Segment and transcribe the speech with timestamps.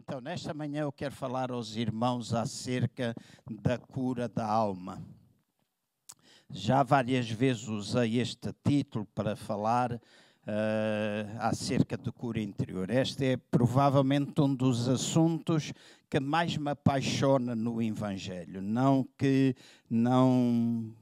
[0.00, 3.16] Então, nesta manhã eu quero falar aos irmãos acerca
[3.50, 5.02] da cura da alma.
[6.48, 9.98] Já várias vezes usei este título para falar uh,
[11.40, 12.88] acerca de cura interior.
[12.90, 15.72] Este é provavelmente um dos assuntos
[16.08, 18.62] que mais me apaixona no Evangelho.
[18.62, 19.56] Não que
[19.90, 20.94] não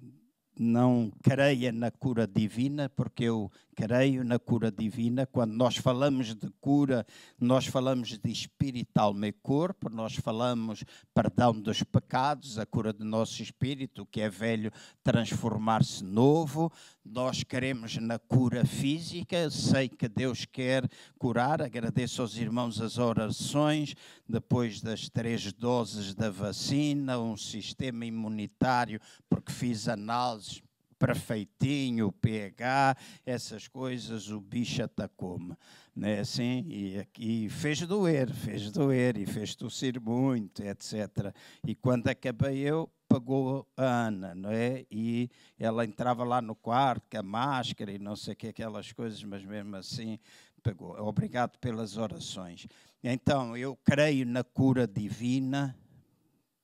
[0.59, 5.27] não creia na cura divina, porque eu creio na cura divina.
[5.27, 7.07] Quando nós falamos de cura,
[7.39, 10.83] nós falamos de espírito, alma e corpo, nós falamos
[11.15, 14.73] perdão dos pecados, a cura do nosso espírito, que é velho,
[15.05, 16.73] transformar-se novo.
[17.05, 21.61] Nós queremos na cura física, sei que Deus quer curar.
[21.61, 23.95] Agradeço aos irmãos as orações,
[24.27, 28.99] depois das três doses da vacina, um sistema imunitário,
[29.29, 30.63] porque fiz análises
[30.99, 35.55] perfeitinho, o pH, essas coisas, o bicho atacou-me.
[35.95, 36.21] Né?
[36.21, 41.35] Assim, e, e fez doer, fez doer, e fez tossir muito, etc.
[41.67, 44.85] E quando acabei eu, pagou a Ana, não é?
[44.91, 48.93] E ela entrava lá no quarto com a máscara e não sei o que, aquelas
[48.93, 50.19] coisas, mas mesmo assim
[50.63, 50.99] pagou.
[51.01, 52.67] Obrigado pelas orações.
[53.03, 55.77] Então, eu creio na cura divina,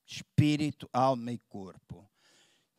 [0.04, 2.04] espírito, alma e corpo.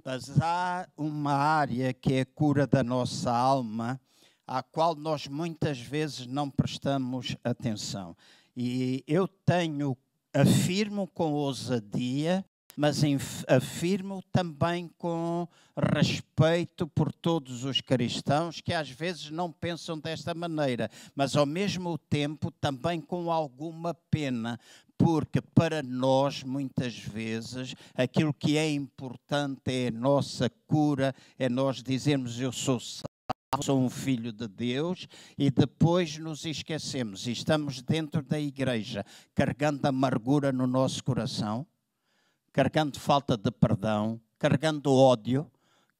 [0.06, 4.00] Mas há uma área que é a cura da nossa alma,
[4.46, 8.16] à qual nós muitas vezes não prestamos atenção.
[8.56, 9.98] E eu tenho,
[10.34, 12.44] afirmo com ousadia,
[12.76, 13.02] mas
[13.48, 20.90] afirmo também com respeito por todos os cristãos que às vezes não pensam desta maneira,
[21.16, 24.60] mas ao mesmo tempo também com alguma pena,
[24.98, 31.82] porque para nós, muitas vezes, aquilo que é importante é a nossa cura, é nós
[31.84, 38.24] dizermos eu sou salvo, sou um filho de Deus, e depois nos esquecemos estamos dentro
[38.24, 41.66] da igreja carregando amargura no nosso coração,
[42.54, 45.52] carregando falta de perdão, carregando ódio,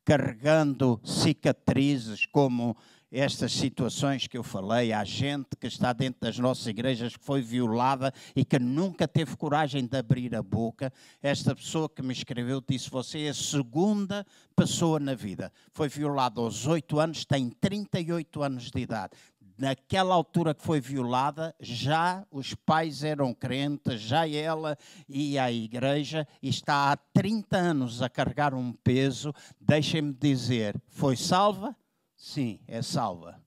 [0.06, 2.78] carregando cicatrizes como
[3.12, 7.42] estas situações que eu falei, há gente que está dentro das nossas igrejas que foi
[7.42, 10.92] violada e que nunca teve coragem de abrir a boca.
[11.22, 14.26] Esta pessoa que me escreveu disse: Você é a segunda
[14.56, 15.52] pessoa na vida.
[15.74, 19.12] Foi violada aos 8 anos, tem 38 anos de idade
[19.58, 24.78] naquela altura que foi violada, já os pais eram crentes, já ela
[25.08, 29.34] ia à igreja e está há 30 anos a carregar um peso.
[29.60, 31.76] Deixem-me dizer, foi salva?
[32.24, 33.38] sim, é salva.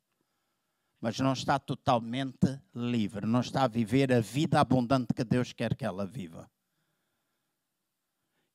[1.01, 5.75] Mas não está totalmente livre, não está a viver a vida abundante que Deus quer
[5.75, 6.51] que ela viva.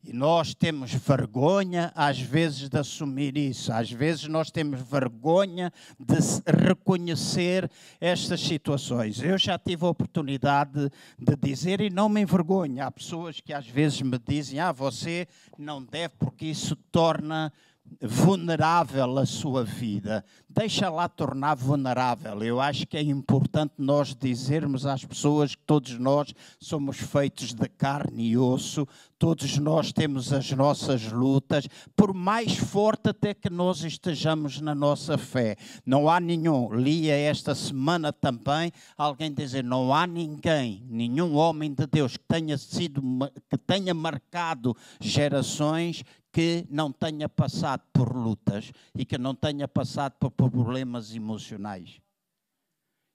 [0.04, 3.72] E nós temos vergonha, às vezes, de assumir isso.
[3.72, 6.16] Às vezes, nós temos vergonha de
[6.68, 7.70] reconhecer
[8.00, 9.22] estas situações.
[9.22, 12.84] Eu já tive a oportunidade de dizer, e não me envergonho.
[12.84, 17.54] Há pessoas que às vezes me dizem: Ah, você não deve, porque isso torna
[18.02, 20.24] vulnerável a sua vida,
[20.54, 22.44] deixa lá tornar vulnerável.
[22.44, 27.68] Eu acho que é importante nós dizermos às pessoas que todos nós somos feitos de
[27.70, 33.84] carne e osso, todos nós temos as nossas lutas, por mais forte até que nós
[33.84, 35.56] estejamos na nossa fé.
[35.86, 41.88] Não há nenhum, lia esta semana também, alguém dizer, não há ninguém, nenhum homem de
[41.88, 43.02] Deus que tenha sido,
[43.50, 50.14] que tenha marcado gerações que não tenha passado por lutas e que não tenha passado
[50.20, 52.02] por problemas emocionais.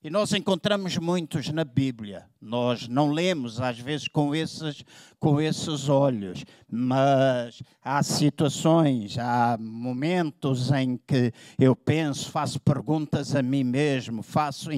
[0.03, 2.29] E nós encontramos muitos na Bíblia.
[2.41, 4.83] Nós não lemos, às vezes, com esses,
[5.19, 13.41] com esses olhos, mas há situações, há momentos em que eu penso, faço perguntas a
[13.41, 14.69] mim mesmo, faço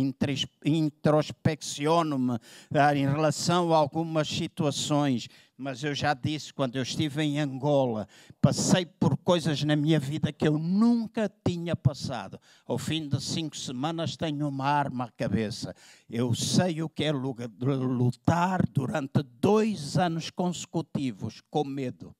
[0.65, 2.37] introspecciono-me
[2.73, 5.27] ah, em relação a algumas situações
[5.59, 8.07] mas eu já disse quando eu estive em Angola,
[8.41, 12.39] passei por coisas na minha vida que eu nunca tinha passado.
[12.65, 15.75] Ao fim de cinco semanas tenho uma arma à cabeça.
[16.09, 17.11] Eu sei o que é
[17.59, 22.15] lutar durante dois anos consecutivos com medo.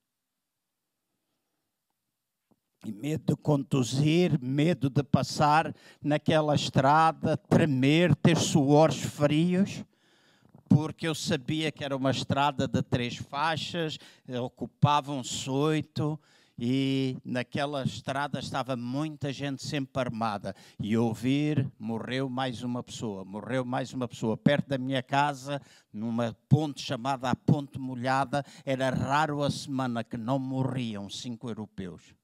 [2.85, 9.83] E medo de conduzir, medo de passar naquela estrada, tremer, ter suores frios
[10.69, 13.97] porque eu sabia que era uma estrada de três faixas,
[14.39, 16.17] ocupavam-se oito,
[16.59, 20.53] e naquela estrada estava muita gente sempre armada.
[20.79, 24.35] E ouvir, morreu mais uma pessoa, morreu mais uma pessoa.
[24.35, 25.61] Perto da minha casa,
[25.93, 32.18] numa ponte chamada a Ponte Molhada, era raro a semana que não morriam cinco europeus.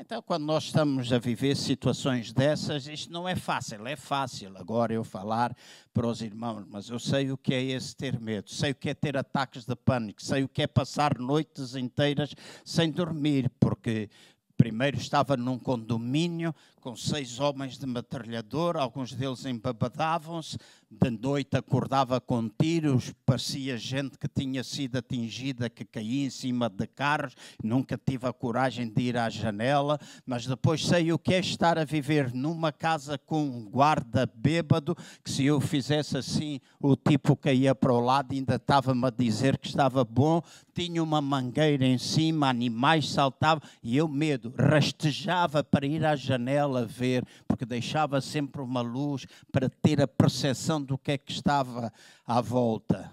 [0.00, 3.84] Então, quando nós estamos a viver situações dessas, isto não é fácil.
[3.84, 5.56] É fácil agora eu falar
[5.92, 8.90] para os irmãos, mas eu sei o que é esse ter medo, sei o que
[8.90, 12.32] é ter ataques de pânico, sei o que é passar noites inteiras
[12.64, 14.08] sem dormir, porque
[14.56, 20.58] primeiro estava num condomínio com seis homens de metralhador, alguns deles embabadavam-se,
[20.90, 26.68] de noite acordava com tiros, parecia gente que tinha sido atingida, que caía em cima
[26.70, 31.34] de carros, nunca tive a coragem de ir à janela, mas depois sei o que
[31.34, 36.58] é estar a viver numa casa com um guarda bêbado, que se eu fizesse assim,
[36.80, 40.40] o tipo caía para o lado, ainda estava-me a dizer que estava bom,
[40.74, 46.86] tinha uma mangueira em cima, animais saltavam, e eu medo, rastejava para ir à janela
[46.86, 51.92] ver, porque deixava sempre uma luz para ter a percepção do que é que estava
[52.26, 53.10] à volta.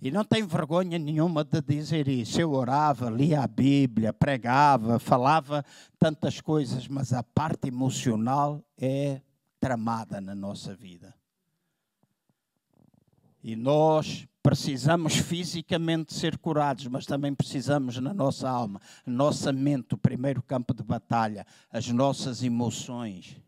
[0.00, 2.40] E não tenho vergonha nenhuma de dizer isso.
[2.40, 5.64] Eu orava, lia a Bíblia, pregava, falava
[5.98, 9.22] tantas coisas, mas a parte emocional é
[9.58, 11.14] tramada na nossa vida.
[13.42, 19.98] E nós Precisamos fisicamente ser curados, mas também precisamos na nossa alma, nossa mente, o
[19.98, 23.42] primeiro campo de batalha, as nossas emoções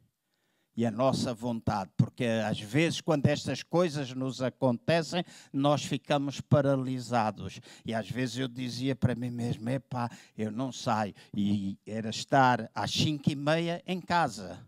[0.78, 7.60] e a nossa vontade, porque às vezes, quando estas coisas nos acontecem, nós ficamos paralisados.
[7.84, 11.12] E às vezes eu dizia para mim mesmo: epá, eu não saio.
[11.34, 14.64] E era estar às cinco e meia em casa,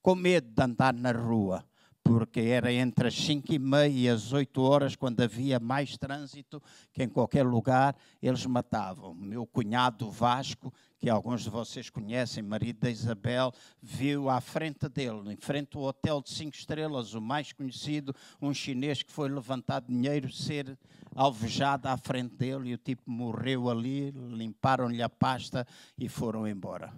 [0.00, 1.62] com medo de andar na rua
[2.04, 6.62] porque era entre as 5 e meia e as 8 horas, quando havia mais trânsito
[6.92, 9.14] que em qualquer lugar, eles matavam.
[9.14, 13.52] Meu cunhado Vasco, que alguns de vocês conhecem, marido da Isabel,
[13.82, 18.52] viu à frente dele, em frente ao hotel de 5 estrelas, o mais conhecido, um
[18.52, 20.78] chinês que foi levantar dinheiro, ser
[21.16, 25.66] alvejado à frente dele, e o tipo morreu ali, limparam-lhe a pasta
[25.98, 26.92] e foram embora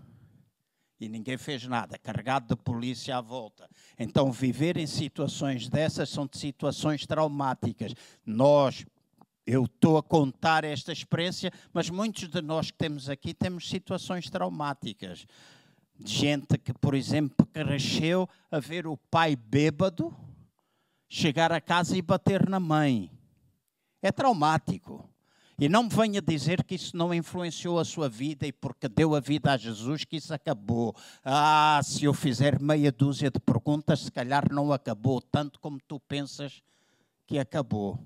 [1.00, 3.68] e ninguém fez nada, carregado de polícia à volta.
[3.98, 7.92] Então, viver em situações dessas são de situações traumáticas.
[8.24, 8.84] Nós,
[9.46, 14.30] eu estou a contar esta experiência, mas muitos de nós que temos aqui temos situações
[14.30, 15.26] traumáticas.
[16.04, 20.14] Gente que, por exemplo, cresceu a ver o pai bêbado
[21.08, 23.10] chegar a casa e bater na mãe.
[24.02, 25.08] É traumático.
[25.58, 29.14] E não me venha dizer que isso não influenciou a sua vida e porque deu
[29.14, 30.94] a vida a Jesus que isso acabou.
[31.24, 35.98] Ah, se eu fizer meia dúzia de perguntas, se calhar não acabou tanto como tu
[36.00, 36.62] pensas
[37.26, 37.98] que acabou.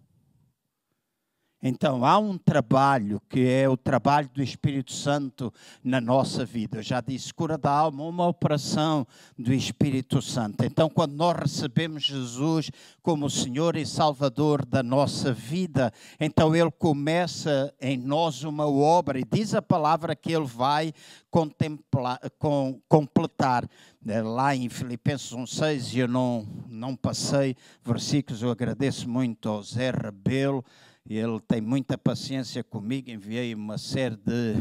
[1.62, 5.52] Então, há um trabalho que é o trabalho do Espírito Santo
[5.84, 6.78] na nossa vida.
[6.78, 9.06] Eu já disse, cura da alma, uma operação
[9.38, 10.64] do Espírito Santo.
[10.64, 12.70] Então, quando nós recebemos Jesus
[13.02, 19.24] como Senhor e Salvador da nossa vida, então Ele começa em nós uma obra e
[19.30, 20.94] diz a palavra que Ele vai
[21.30, 23.68] contemplar, com, completar.
[24.06, 27.54] É, lá em Filipenses 1,6, eu não, não passei
[27.84, 30.64] versículos, eu agradeço muito ao Zé Rebelo
[31.08, 34.54] ele tem muita paciência comigo, enviei uma série de,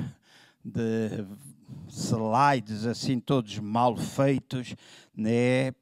[0.63, 1.25] de
[1.89, 4.75] slides assim, todos mal feitos,
[5.15, 5.73] né?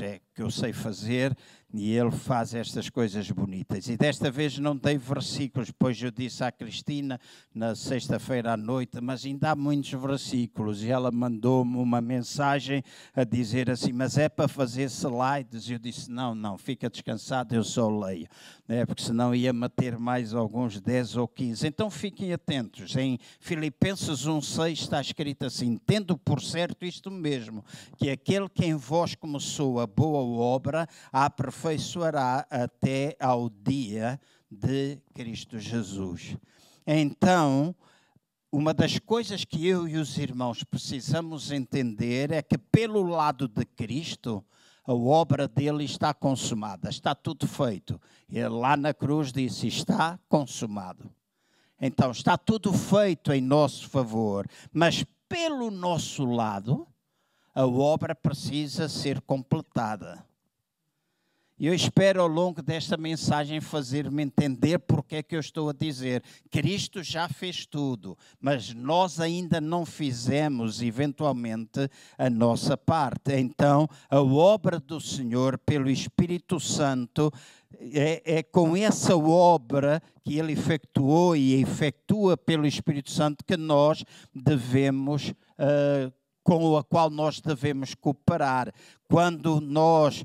[0.00, 1.36] É, que eu sei fazer,
[1.74, 3.88] e ele faz estas coisas bonitas.
[3.88, 7.18] E desta vez não dei versículos, pois eu disse à Cristina
[7.54, 10.82] na sexta-feira à noite, mas ainda há muitos versículos.
[10.82, 12.82] E ela mandou-me uma mensagem
[13.14, 15.68] a dizer assim: Mas é para fazer slides?
[15.68, 18.28] E eu disse: Não, não, fica descansado, eu só leio.
[18.68, 21.66] É, porque senão ia meter mais alguns 10 ou 15.
[21.66, 22.94] Então fiquem atentos.
[22.96, 27.64] Em Filipenses 1,6 está escrito assim: Tendo por certo isto mesmo,
[27.96, 34.98] que aquele que em vós começou a boa obra, a aperfeiçoará até ao dia de
[35.12, 36.36] Cristo Jesus.
[36.86, 37.74] Então,
[38.50, 43.64] uma das coisas que eu e os irmãos precisamos entender é que, pelo lado de
[43.64, 44.44] Cristo,
[44.84, 48.00] a obra dele está consumada, está tudo feito.
[48.28, 51.10] Ele lá na cruz disse: Está consumado.
[51.80, 56.86] Então, está tudo feito em nosso favor, mas pelo nosso lado,
[57.54, 60.24] a obra precisa ser completada.
[61.62, 65.72] E eu espero ao longo desta mensagem fazer-me entender porque é que eu estou a
[65.72, 66.20] dizer.
[66.50, 71.88] Cristo já fez tudo, mas nós ainda não fizemos, eventualmente,
[72.18, 73.34] a nossa parte.
[73.36, 77.30] Então, a obra do Senhor pelo Espírito Santo
[77.92, 84.04] é, é, com essa obra que ele efetuou e efetua pelo Espírito Santo que nós
[84.34, 88.74] devemos, uh, com a qual nós devemos cooperar.
[89.08, 90.24] Quando nós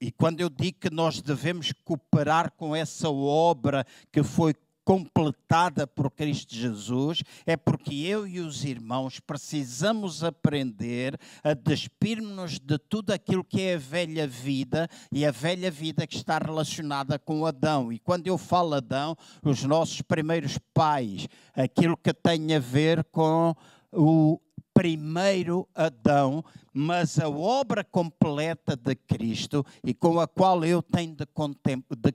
[0.00, 6.10] e quando eu digo que nós devemos cooperar com essa obra que foi completada por
[6.10, 13.44] Cristo Jesus, é porque eu e os irmãos precisamos aprender a despir-nos de tudo aquilo
[13.44, 17.92] que é a velha vida e a velha vida que está relacionada com Adão.
[17.92, 23.54] E quando eu falo Adão, os nossos primeiros pais, aquilo que tem a ver com
[23.92, 24.40] o
[24.80, 31.26] primeiro Adão, mas a obra completa de Cristo e com a qual eu tenho de,
[31.26, 32.14] de,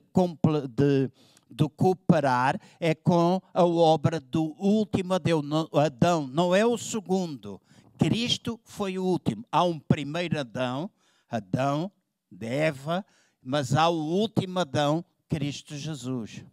[0.74, 1.12] de
[1.48, 7.60] de cooperar é com a obra do último Adão, não é o segundo.
[7.96, 9.44] Cristo foi o último.
[9.50, 10.90] Há um primeiro Adão,
[11.30, 11.90] Adão,
[12.40, 13.06] Eva,
[13.40, 16.44] mas há o último Adão, Cristo Jesus.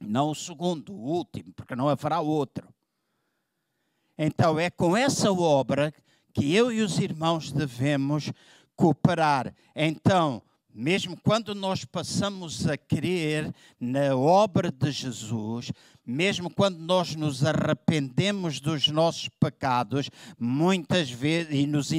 [0.00, 2.75] Não o segundo, o último, porque não haverá outro.
[4.18, 5.92] Então é com essa obra
[6.32, 8.32] que eu e os irmãos devemos
[8.74, 9.54] cooperar.
[9.74, 10.42] Então,
[10.74, 15.72] mesmo quando nós passamos a crer na obra de Jesus,
[16.06, 20.08] mesmo quando nós nos arrependemos dos nossos pecados,
[20.38, 21.90] muitas vezes, e nos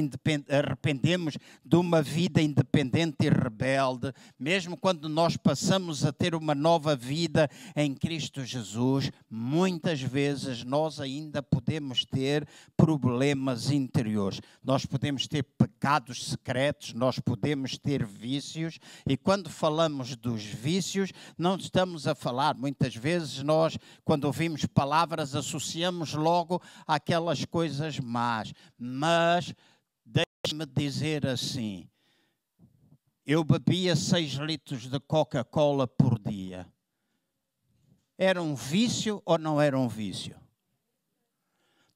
[0.48, 6.96] arrependemos de uma vida independente e rebelde, mesmo quando nós passamos a ter uma nova
[6.96, 14.40] vida em Cristo Jesus, muitas vezes nós ainda podemos ter problemas interiores.
[14.64, 21.56] Nós podemos ter pecados secretos, nós podemos ter vícios, e quando falamos dos vícios, não
[21.56, 28.52] estamos a falar, muitas vezes nós quando ouvimos palavras, associamos logo àquelas coisas más.
[28.78, 29.54] Mas
[30.04, 31.88] deixe-me dizer assim:
[33.26, 36.66] eu bebia 6 litros de Coca-Cola por dia.
[38.16, 40.34] Era um vício ou não era um vício?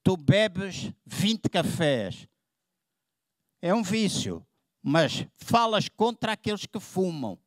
[0.02, 2.28] Tu bebes 20 cafés.
[3.62, 4.46] É um vício,
[4.82, 7.38] mas falas contra aqueles que fumam.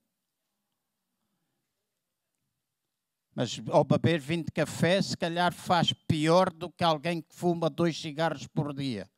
[3.35, 7.99] Mas ao beber 20 café, se calhar faz pior do que alguém que fuma dois
[7.99, 9.09] cigarros por dia.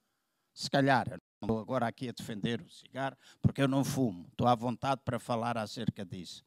[0.51, 1.07] Se calhar.
[1.39, 4.25] Não estou agora aqui a defender o cigarro, porque eu não fumo.
[4.31, 6.43] Estou à vontade para falar acerca disso.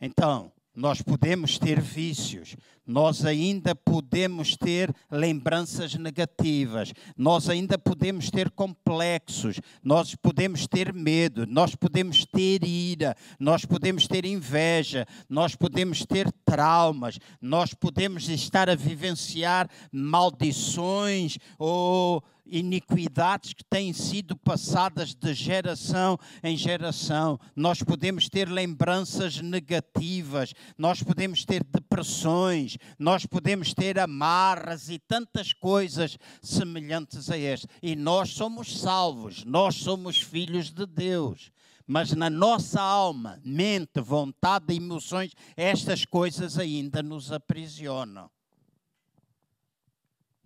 [0.00, 2.54] Então, nós podemos ter vícios,
[2.86, 11.44] nós ainda podemos ter lembranças negativas, nós ainda podemos ter complexos, nós podemos ter medo,
[11.48, 18.70] nós podemos ter ira, nós podemos ter inveja, nós podemos ter traumas, nós podemos estar
[18.70, 27.38] a vivenciar maldições ou iniquidades que têm sido passadas de geração em geração.
[27.54, 35.52] Nós podemos ter lembranças negativas, nós podemos ter depressões, nós podemos ter amarras e tantas
[35.52, 37.66] coisas semelhantes a este.
[37.82, 41.50] E nós somos salvos, nós somos filhos de Deus
[41.90, 48.30] mas na nossa alma, mente, vontade emoções, estas coisas ainda nos aprisionam.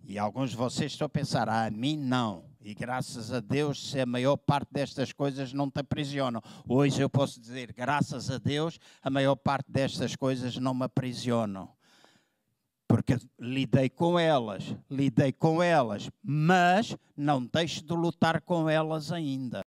[0.05, 2.43] E alguns de vocês estão a pensar, ah, a mim não.
[2.61, 6.41] E graças a Deus, se a maior parte destas coisas não te aprisionam.
[6.67, 11.69] Hoje eu posso dizer, graças a Deus, a maior parte destas coisas não me aprisionam.
[12.85, 19.63] Porque lidei com elas, lidei com elas, mas não deixo de lutar com elas ainda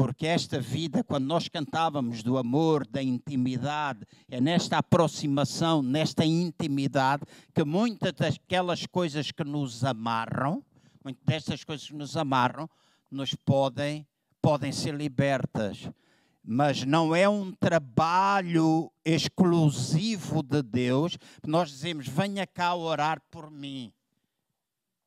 [0.00, 7.24] porque esta vida, quando nós cantávamos do amor, da intimidade, é nesta aproximação, nesta intimidade,
[7.54, 10.64] que muitas daquelas coisas que nos amarram,
[11.04, 12.66] muitas destas coisas que nos amarram,
[13.10, 14.06] nos podem,
[14.40, 15.90] podem ser libertas.
[16.42, 21.18] Mas não é um trabalho exclusivo de Deus.
[21.46, 23.92] Nós dizemos: venha cá orar por mim.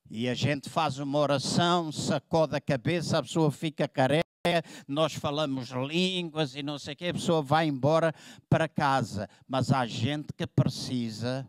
[0.10, 4.24] E a gente faz uma oração, sacode a cabeça, a pessoa fica careca
[4.86, 8.14] nós falamos línguas e não sei o que, a pessoa vai embora
[8.50, 9.30] para casa.
[9.48, 11.48] Mas há gente que precisa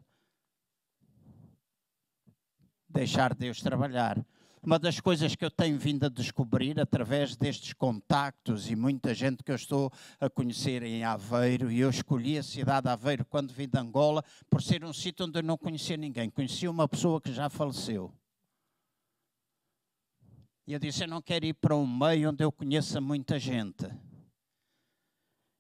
[2.88, 4.24] deixar Deus trabalhar.
[4.62, 9.42] Uma das coisas que eu tenho vindo a descobrir através destes contactos e muita gente
[9.42, 13.52] que eu estou a conhecer em Aveiro, e eu escolhi a cidade de Aveiro quando
[13.52, 16.30] vim de Angola por ser um sítio onde eu não conhecia ninguém.
[16.30, 18.14] Conhecia uma pessoa que já faleceu.
[20.66, 23.86] E eu disse: Eu não quero ir para um meio onde eu conheça muita gente.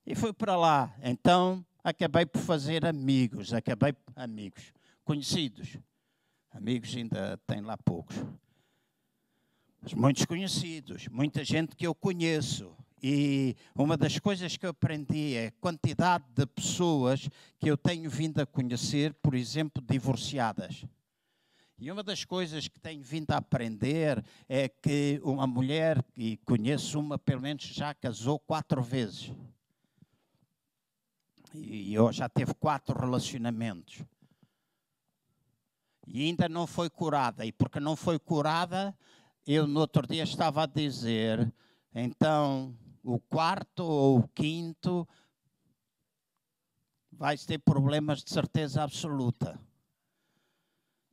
[0.06, 0.94] E fui para lá.
[1.02, 4.72] Então acabei por fazer amigos, acabei amigos,
[5.04, 5.78] conhecidos.
[6.50, 8.16] Amigos ainda tem lá poucos.
[9.82, 12.74] Mas muitos conhecidos, muita gente que eu conheço.
[13.02, 18.08] E uma das coisas que eu aprendi é a quantidade de pessoas que eu tenho
[18.08, 20.86] vindo a conhecer, por exemplo, divorciadas.
[21.76, 27.00] E uma das coisas que tenho vindo a aprender é que uma mulher, e conheço
[27.00, 29.32] uma, pelo menos já casou quatro vezes.
[31.52, 34.04] E eu já teve quatro relacionamentos.
[36.06, 37.44] E ainda não foi curada.
[37.44, 38.96] E porque não foi curada,
[39.46, 41.52] eu no outro dia estava a dizer,
[41.94, 45.06] então o quarto ou o quinto
[47.12, 49.60] vai ter problemas de certeza absoluta.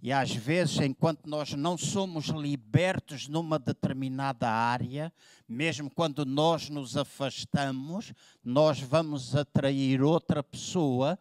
[0.02, 5.14] E às vezes, enquanto nós não somos libertos numa determinada área,
[5.48, 8.12] mesmo quando nós nos afastamos,
[8.44, 11.20] nós vamos atrair outra pessoa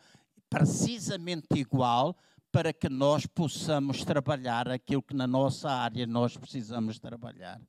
[0.48, 2.16] precisamente igual
[2.50, 7.60] para que nós possamos trabalhar aquilo que na nossa área nós precisamos trabalhar.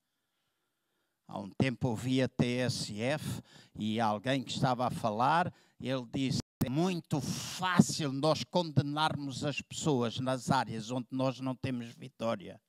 [1.27, 3.41] Há um tempo ouvi a TSF
[3.77, 6.41] e alguém que estava a falar, ele disse
[6.72, 12.62] muito fácil nós condenarmos as pessoas nas áreas onde nós não temos vitória.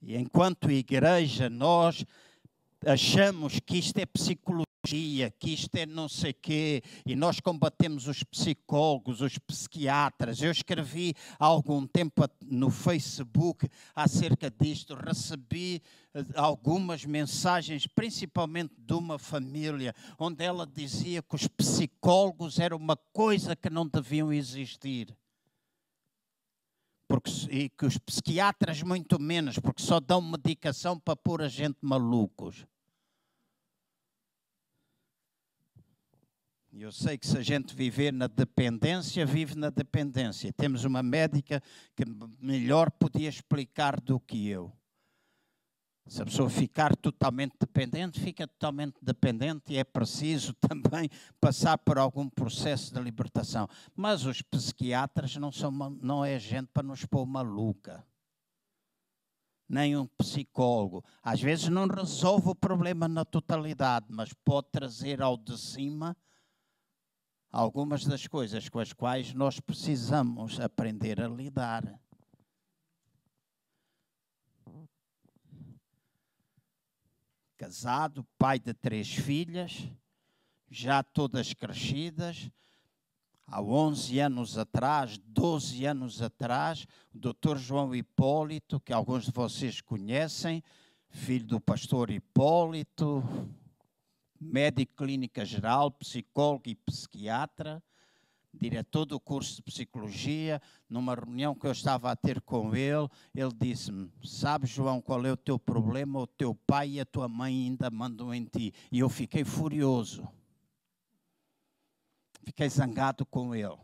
[0.00, 2.04] E enquanto igreja, nós
[2.86, 4.73] achamos que isto é psicologia
[5.38, 10.42] que isto é não sei quê, e nós combatemos os psicólogos, os psiquiatras.
[10.42, 18.92] Eu escrevi há algum tempo no Facebook acerca disto, recebi eh, algumas mensagens, principalmente de
[18.92, 25.16] uma família, onde ela dizia que os psicólogos eram uma coisa que não deviam existir.
[27.08, 31.78] Porque, e que os psiquiatras muito menos, porque só dão medicação para pôr a gente
[31.80, 32.66] malucos.
[36.76, 40.52] Eu sei que se a gente viver na dependência, vive na dependência.
[40.52, 41.62] Temos uma médica
[41.94, 42.04] que
[42.40, 44.72] melhor podia explicar do que eu.
[46.06, 51.08] Se a pessoa ficar totalmente dependente, fica totalmente dependente e é preciso também
[51.40, 53.68] passar por algum processo de libertação.
[53.94, 58.04] Mas os psiquiatras não, são, não é gente para nos pôr maluca.
[59.68, 61.04] Nem um psicólogo.
[61.22, 66.16] Às vezes não resolve o problema na totalidade, mas pode trazer ao de cima
[67.54, 72.00] algumas das coisas com as quais nós precisamos aprender a lidar.
[77.56, 79.88] Casado, pai de três filhas,
[80.68, 82.50] já todas crescidas,
[83.46, 89.80] há 11 anos atrás, 12 anos atrás, o doutor João Hipólito, que alguns de vocês
[89.80, 90.60] conhecem,
[91.08, 93.22] filho do pastor Hipólito,
[94.44, 97.82] médico clínica geral, psicólogo e psiquiatra,
[98.52, 103.52] diretor do curso de psicologia, numa reunião que eu estava a ter com ele, ele
[103.58, 106.20] disse-me: Sabes, João, qual é o teu problema?
[106.20, 108.72] O teu pai e a tua mãe ainda mandam em ti.
[108.90, 110.26] E eu fiquei furioso.
[112.44, 113.78] Fiquei zangado com ele.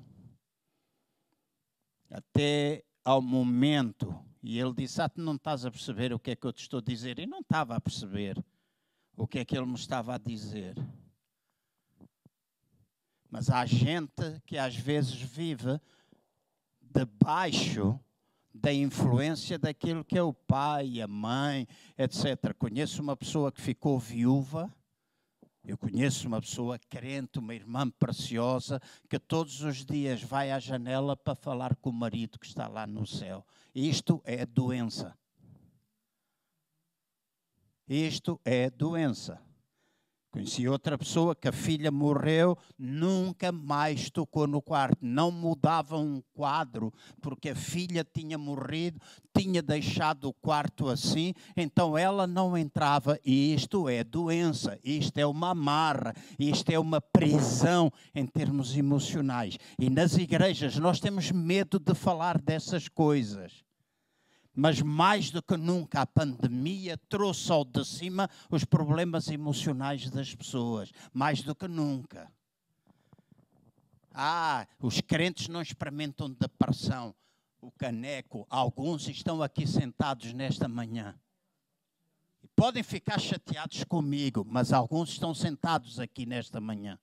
[2.11, 6.37] Até ao momento, e ele disse: Ah, tu não estás a perceber o que é
[6.37, 7.19] que eu te estou a dizer?
[7.19, 8.43] E não estava a perceber
[9.21, 10.75] o que é que ele me estava a dizer.
[13.31, 15.79] Mas há gente que às vezes vive
[16.81, 18.01] debaixo
[18.53, 22.55] da influência daquilo que é o pai, a mãe, etc.
[22.59, 24.75] Conheço uma pessoa que ficou viúva.
[25.63, 31.15] Eu conheço uma pessoa crente, uma irmã preciosa, que todos os dias vai à janela
[31.15, 33.47] para falar com o marido que está lá no céu.
[33.75, 35.15] Isto é doença.
[37.93, 39.41] Isto é doença.
[40.31, 46.23] Conheci outra pessoa que a filha morreu, nunca mais tocou no quarto, não mudava um
[46.33, 49.01] quadro, porque a filha tinha morrido,
[49.37, 53.19] tinha deixado o quarto assim, então ela não entrava.
[53.25, 59.59] E isto é doença, isto é uma amarra, isto é uma prisão em termos emocionais.
[59.81, 63.65] E nas igrejas nós temos medo de falar dessas coisas.
[64.63, 70.35] Mas mais do que nunca a pandemia trouxe ao de cima os problemas emocionais das
[70.35, 70.93] pessoas.
[71.15, 72.31] Mais do que nunca.
[74.13, 77.15] Ah, os crentes não experimentam depressão.
[77.59, 81.19] O caneco, alguns estão aqui sentados nesta manhã.
[82.55, 86.99] Podem ficar chateados comigo, mas alguns estão sentados aqui nesta manhã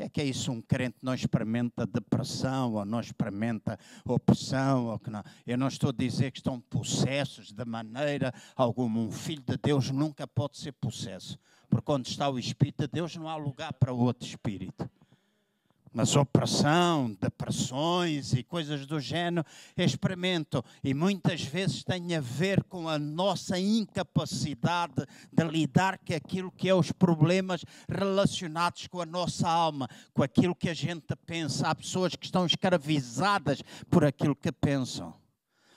[0.00, 0.50] que é que é isso?
[0.50, 4.86] Um crente não experimenta depressão ou não experimenta opressão?
[4.86, 5.22] Ou que não.
[5.46, 9.00] Eu não estou a dizer que estão possessos de maneira alguma.
[9.00, 11.38] Um filho de Deus nunca pode ser possesso.
[11.68, 14.88] Porque onde está o Espírito de Deus não há lugar para outro Espírito
[15.92, 22.88] mas opressão, depressões e coisas do género, experimentam e muitas vezes tem a ver com
[22.88, 29.48] a nossa incapacidade de lidar com aquilo que é os problemas relacionados com a nossa
[29.48, 31.68] alma, com aquilo que a gente pensa.
[31.68, 35.19] Há pessoas que estão escravizadas por aquilo que pensam.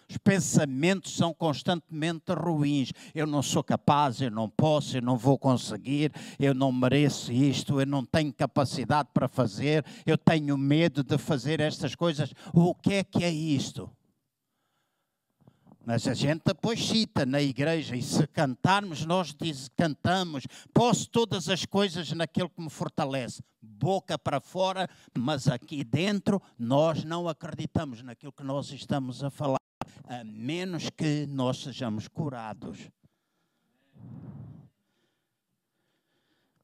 [0.09, 2.91] Os pensamentos são constantemente ruins.
[3.13, 7.79] Eu não sou capaz, eu não posso, eu não vou conseguir, eu não mereço isto,
[7.79, 12.33] eu não tenho capacidade para fazer, eu tenho medo de fazer estas coisas.
[12.53, 13.89] O que é que é isto?
[15.85, 21.49] Mas a gente depois cita na igreja, e se cantarmos, nós diz, cantamos, posso todas
[21.49, 23.43] as coisas naquele que me fortalece.
[23.61, 29.57] Boca para fora, mas aqui dentro nós não acreditamos naquilo que nós estamos a falar,
[30.03, 32.89] a menos que nós sejamos curados.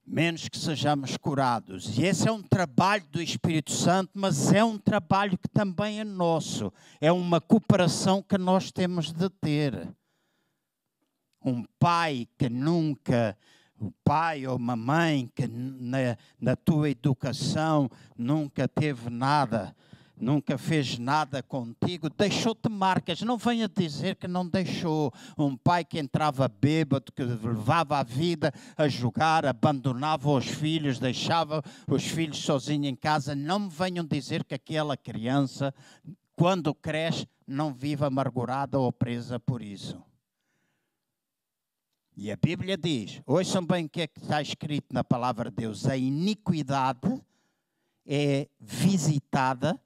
[0.10, 1.98] menos que sejamos curados.
[1.98, 6.04] E esse é um trabalho do Espírito Santo, mas é um trabalho que também é
[6.04, 6.74] nosso.
[7.00, 9.88] É uma cooperação que nós temos de ter.
[11.46, 13.38] Um pai que nunca,
[13.80, 19.76] um pai ou uma mãe que na, na tua educação nunca teve nada
[20.20, 23.22] nunca fez nada contigo, deixou-te marcas.
[23.22, 25.12] Não venha dizer que não deixou.
[25.38, 31.64] Um pai que entrava bêbado, que levava a vida a jogar, abandonava os filhos, deixava
[31.88, 33.34] os filhos sozinhos em casa.
[33.34, 35.74] Não me venham dizer que aquela criança,
[36.36, 40.02] quando cresce, não vive amargurada ou presa por isso.
[42.16, 45.56] E a Bíblia diz: ouçam bem o que é que está escrito na palavra de
[45.56, 47.22] Deus: a iniquidade
[48.06, 49.80] é visitada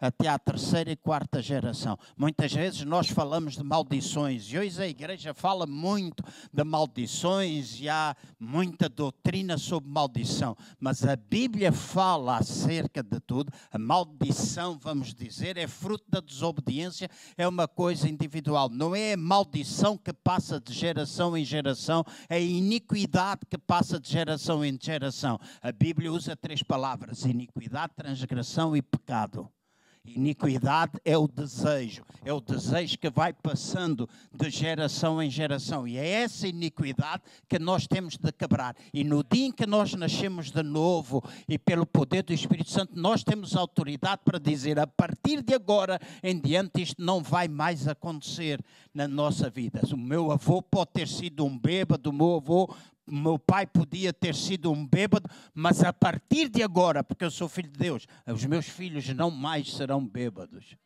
[0.00, 1.98] até à terceira e quarta geração.
[2.16, 7.88] Muitas vezes nós falamos de maldições e hoje a igreja fala muito de maldições e
[7.88, 13.52] há muita doutrina sobre maldição, mas a Bíblia fala acerca de tudo.
[13.70, 19.16] A maldição, vamos dizer, é fruto da desobediência, é uma coisa individual, não é a
[19.16, 24.78] maldição que passa de geração em geração, é a iniquidade que passa de geração em
[24.80, 25.38] geração.
[25.62, 29.50] A Bíblia usa três palavras: iniquidade, transgressão e pecado.
[30.06, 35.86] Iniquidade é o desejo, é o desejo que vai passando de geração em geração.
[35.86, 38.76] E é essa iniquidade que nós temos de quebrar.
[38.92, 42.92] E no dia em que nós nascemos de novo e pelo poder do Espírito Santo,
[42.98, 47.88] nós temos autoridade para dizer: a partir de agora em diante, isto não vai mais
[47.88, 48.64] acontecer
[48.94, 49.80] na nossa vida.
[49.92, 52.74] O meu avô pode ter sido um bêbado, o meu avô
[53.06, 57.48] meu pai podia ter sido um bêbado, mas a partir de agora, porque eu sou
[57.48, 60.76] filho de Deus, os meus filhos não mais serão bêbados.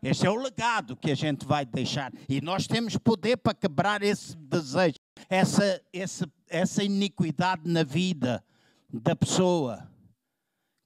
[0.00, 2.12] Esse é o legado que a gente vai deixar.
[2.28, 4.94] E nós temos poder para quebrar esse desejo,
[5.28, 8.44] essa, essa, essa iniquidade na vida
[8.88, 9.90] da pessoa.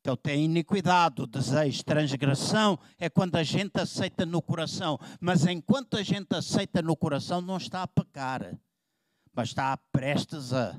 [0.01, 4.99] Então tem iniquidade, o desejo, transgressão é quando a gente aceita no coração.
[5.21, 8.59] Mas enquanto a gente aceita no coração, não está a pecar
[9.33, 10.79] mas está prestes a.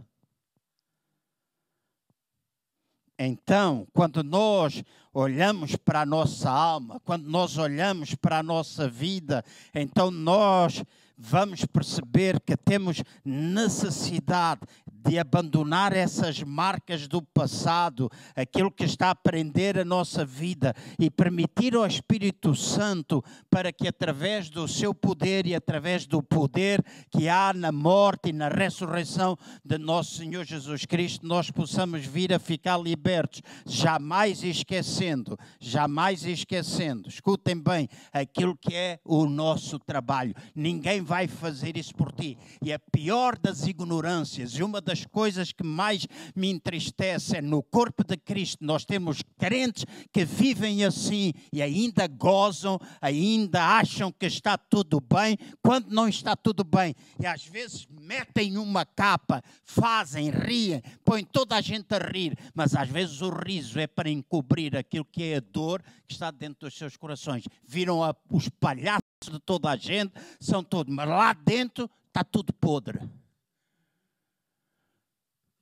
[3.18, 9.46] Então, quando nós olhamos para a nossa alma, quando nós olhamos para a nossa vida,
[9.74, 10.84] então nós
[11.26, 19.16] vamos perceber que temos necessidade de abandonar essas marcas do passado, aquilo que está a
[19.16, 25.48] prender a nossa vida e permitir ao Espírito Santo para que através do seu poder
[25.48, 30.86] e através do poder que há na morte e na ressurreição de nosso Senhor Jesus
[30.86, 37.08] Cristo, nós possamos vir a ficar libertos, jamais esquecendo, jamais esquecendo.
[37.08, 40.34] Escutem bem aquilo que é o nosso trabalho.
[40.56, 42.38] Ninguém vai fazer isso por ti.
[42.62, 47.62] E a pior das ignorâncias, e uma das coisas que mais me entristece é no
[47.62, 54.26] corpo de Cristo, nós temos crentes que vivem assim e ainda gozam, ainda acham que
[54.26, 56.96] está tudo bem, quando não está tudo bem.
[57.20, 62.76] E às vezes metem uma capa, fazem, riem, põem toda a gente a rir, mas
[62.76, 66.68] às vezes o riso é para encobrir aquilo que é a dor que está dentro
[66.68, 67.44] dos seus corações.
[67.68, 72.54] Viram a, os palhaços de toda a gente, são todos, mas lá dentro está tudo
[72.54, 73.00] podre.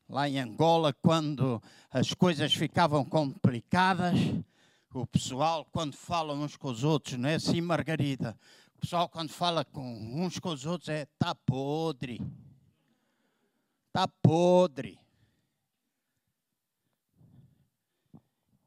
[0.07, 4.13] Lá em Angola, quando as coisas ficavam complicadas,
[4.93, 8.37] o pessoal, quando fala uns com os outros, não é assim, Margarida?
[8.75, 9.81] O pessoal, quando fala com
[10.21, 12.21] uns com os outros, é está podre.
[13.87, 14.99] Está podre.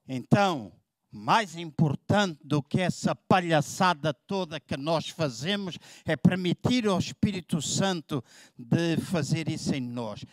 [0.08, 0.72] Então,
[1.14, 8.22] mais importante do que essa palhaçada toda que nós fazemos é permitir ao Espírito Santo
[8.58, 10.24] de fazer isso em nós.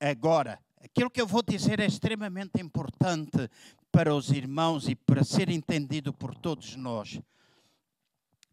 [0.00, 3.48] Agora, aquilo que eu vou dizer é extremamente importante
[3.90, 7.20] para os irmãos e para ser entendido por todos nós.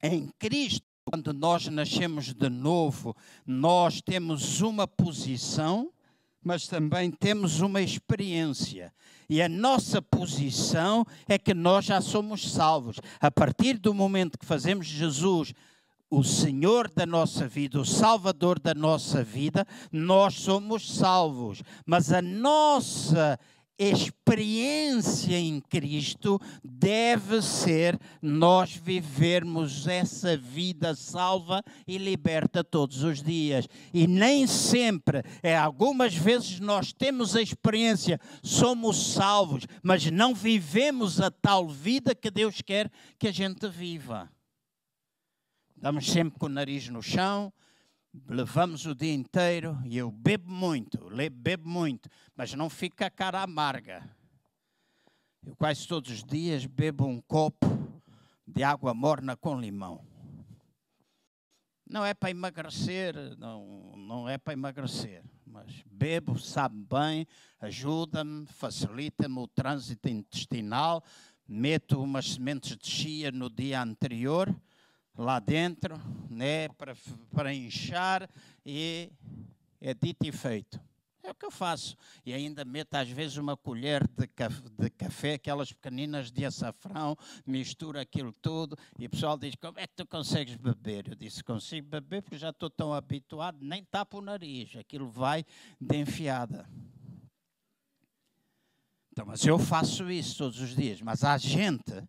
[0.01, 5.91] Em Cristo, quando nós nascemos de novo, nós temos uma posição
[6.45, 8.93] mas também temos uma experiência.
[9.27, 12.97] E a nossa posição é que nós já somos salvos.
[13.19, 15.53] A partir do momento que fazemos Jesus
[16.07, 21.63] o Senhor da nossa vida, o Salvador da nossa vida, nós somos salvos.
[21.83, 32.63] Mas a nossa experiência em Cristo deve ser nós vivermos essa vida salva e liberta
[32.63, 33.67] todos os dias.
[33.93, 41.19] E nem sempre, é algumas vezes nós temos a experiência, somos salvos, mas não vivemos
[41.19, 44.29] a tal vida que Deus quer que a gente viva.
[45.75, 47.51] Estamos sempre com o nariz no chão,
[48.27, 53.41] levamos o dia inteiro e eu bebo muito, bebo muito, mas não fica a cara
[53.41, 54.07] amarga.
[55.45, 57.67] Eu quase todos os dias bebo um copo
[58.47, 60.03] de água morna com limão.
[61.87, 67.27] Não é para emagrecer, não, não é para emagrecer, mas bebo, sabe bem,
[67.59, 71.03] ajuda-me, facilita-me o trânsito intestinal,
[71.47, 74.53] meto umas sementes de chia no dia anterior
[75.17, 75.99] lá dentro,
[76.29, 76.95] né, para,
[77.31, 78.29] para inchar
[78.65, 79.11] e
[79.79, 80.79] é dito e feito.
[81.25, 81.97] É o que eu faço.
[82.23, 87.17] E ainda meto às vezes uma colher de café, de café, aquelas pequeninas de açafrão,
[87.47, 91.07] misturo aquilo tudo e o pessoal diz: Como é que tu consegues beber?
[91.07, 95.43] Eu disse: Consigo beber porque já estou tão habituado, nem tapo o nariz, aquilo vai
[95.81, 96.69] de enfiada.
[99.11, 101.01] Então, mas eu faço isso todos os dias.
[101.01, 102.03] Mas há gente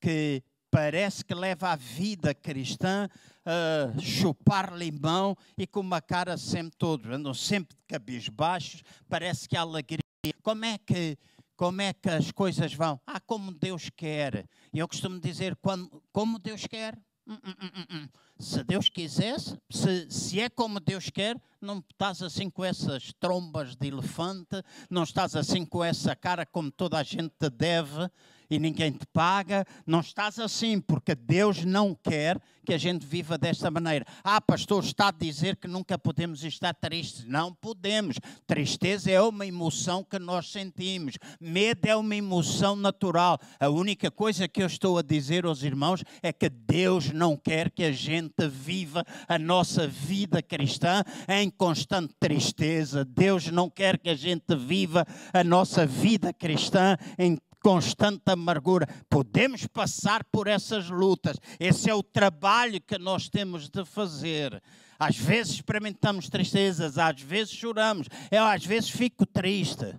[0.00, 0.42] que
[0.74, 3.08] parece que leva a vida cristã
[3.46, 9.56] a chupar limão e com uma cara sempre todo, andam sempre de cabisbaixos, parece que
[9.56, 10.00] há alegria.
[10.42, 11.16] Como é que
[11.56, 13.00] como é que as coisas vão?
[13.06, 14.44] Ah, como Deus quer.
[14.72, 16.98] E eu costumo dizer, quando, como Deus quer.
[17.24, 22.50] Hum, hum, hum, se Deus quisesse, se, se é como Deus quer, não estás assim
[22.50, 24.60] com essas trombas de elefante,
[24.90, 28.10] não estás assim com essa cara como toda a gente te deve
[28.54, 29.66] e ninguém te paga.
[29.86, 34.06] Não estás assim, porque Deus não quer que a gente viva desta maneira.
[34.22, 37.26] Ah, pastor, está a dizer que nunca podemos estar tristes.
[37.26, 38.16] Não podemos.
[38.46, 41.18] Tristeza é uma emoção que nós sentimos.
[41.38, 43.38] Medo é uma emoção natural.
[43.60, 47.70] A única coisa que eu estou a dizer aos irmãos é que Deus não quer
[47.70, 53.04] que a gente viva a nossa vida cristã em constante tristeza.
[53.04, 58.86] Deus não quer que a gente viva a nossa vida cristã em constante amargura.
[59.08, 61.38] Podemos passar por essas lutas.
[61.58, 64.62] Esse é o trabalho que nós temos de fazer.
[64.98, 69.96] Às vezes experimentamos tristezas, às vezes choramos, eu às vezes fico triste.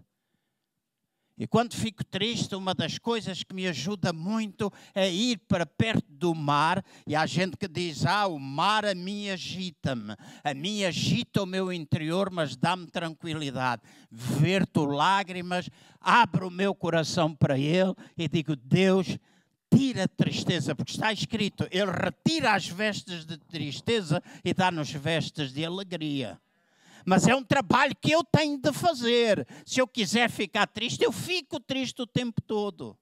[1.38, 6.06] E quando fico triste, uma das coisas que me ajuda muito é ir para perto
[6.08, 6.84] do mar.
[7.06, 11.46] E há gente que diz: Ah, o mar a mim agita-me, a mim agita o
[11.46, 13.82] meu interior, mas dá-me tranquilidade.
[14.10, 15.70] Ver-te lágrimas,
[16.00, 19.18] abro o meu coração para Ele e digo: Deus,
[19.70, 25.52] tira a tristeza, porque está escrito: Ele retira as vestes de tristeza e dá-nos vestes
[25.52, 26.40] de alegria
[27.06, 29.48] mas é um trabalho que eu tenho de fazer.
[29.64, 32.98] Se eu quiser ficar triste, eu fico triste o tempo todo.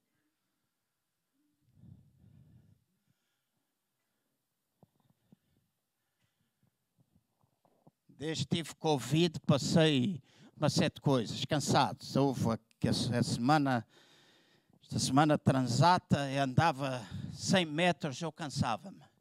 [8.18, 10.22] Desde que tive Covid, passei
[10.56, 12.14] uma sete coisas, cansados.
[12.14, 13.86] Houve a, a semana,
[14.82, 19.13] esta semana transata, andava 100 metros, eu cansava-me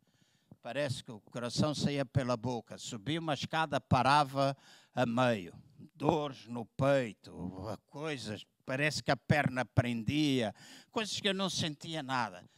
[0.63, 2.77] parece que o coração saía pela boca.
[2.77, 4.55] Subia uma escada, parava
[4.95, 5.53] a meio.
[5.93, 10.55] Dores no peito, coisas, parece que a perna prendia,
[10.89, 12.49] coisas que eu não sentia nada.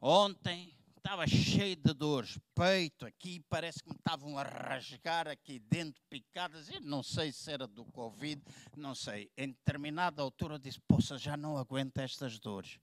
[0.00, 6.02] Ontem estava cheio de dores, peito aqui, parece que me estavam a rasgar aqui dentro,
[6.08, 8.42] picadas, e não sei se era do Covid,
[8.74, 9.30] não sei.
[9.36, 12.78] Em determinada altura disse, poxa, já não aguento estas dores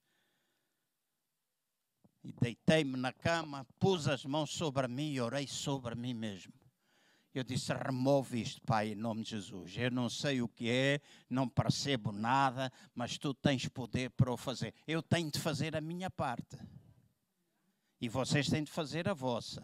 [2.26, 6.52] e deitei-me na cama, pus as mãos sobre mim e orei sobre mim mesmo.
[7.32, 9.78] Eu disse: remove isto, Pai, em nome de Jesus.
[9.78, 14.38] Eu não sei o que é, não percebo nada, mas tu tens poder para o
[14.38, 14.74] fazer.
[14.88, 16.58] Eu tenho de fazer a minha parte.
[18.02, 19.64] E vocês têm de fazer a vossa.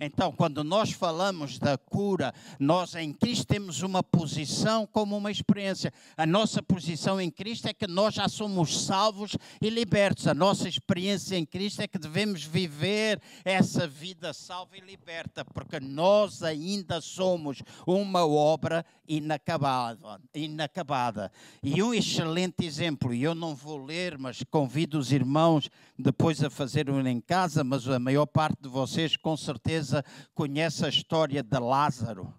[0.00, 5.92] Então, quando nós falamos da cura, nós em Cristo temos uma posição como uma experiência.
[6.16, 10.26] A nossa posição em Cristo é que nós já somos salvos e libertos.
[10.26, 15.80] A nossa experiência em Cristo é que devemos viver essa vida salva e liberta, porque
[15.80, 20.20] nós ainda somos uma obra inacabada.
[20.34, 21.32] inacabada.
[21.62, 26.50] E um excelente exemplo, e eu não vou ler, mas convido os irmãos depois a
[26.50, 30.88] fazer um em casa, mas a maior parte de vocês com certeza certeza conhece a
[30.88, 32.32] história de Lázaro.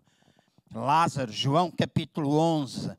[0.74, 2.92] Lázaro, João capítulo 11,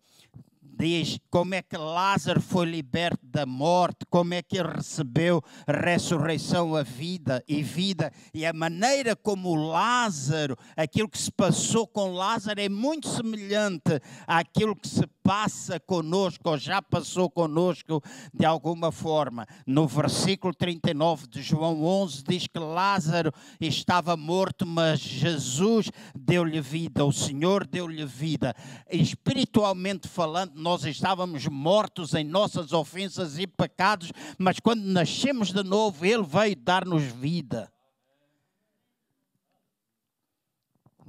[0.61, 6.75] diz como é que Lázaro foi liberto da morte, como é que ele recebeu ressurreição,
[6.75, 12.61] a vida e vida, e a maneira como Lázaro, aquilo que se passou com Lázaro
[12.61, 18.03] é muito semelhante àquilo que se passa conosco, ou já passou conosco
[18.33, 19.47] de alguma forma.
[19.67, 27.05] No versículo 39 de João 11 diz que Lázaro estava morto, mas Jesus deu-lhe vida,
[27.05, 28.55] o Senhor deu-lhe vida.
[28.91, 36.05] Espiritualmente falando, nós estávamos mortos em nossas ofensas e pecados, mas quando nascemos de novo,
[36.05, 37.71] Ele veio dar-nos vida.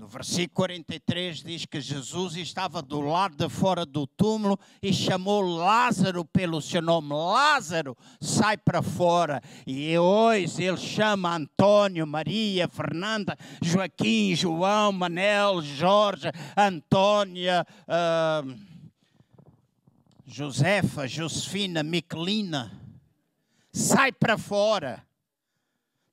[0.02, 5.42] No versículo 43 diz que Jesus estava do lado de fora do túmulo e chamou
[5.42, 7.14] Lázaro pelo seu nome.
[7.14, 9.40] Lázaro, sai para fora.
[9.64, 18.56] E hoje ele chama Antônio, Maria, Fernanda, Joaquim, João, Manel, Jorge, Antônia, uh,
[20.26, 22.72] Josefa, Josefina, Miquelina.
[23.72, 25.06] Sai para fora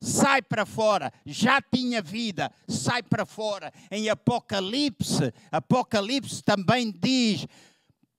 [0.01, 3.71] sai para fora, já tinha vida, sai para fora.
[3.91, 7.45] Em Apocalipse, Apocalipse também diz: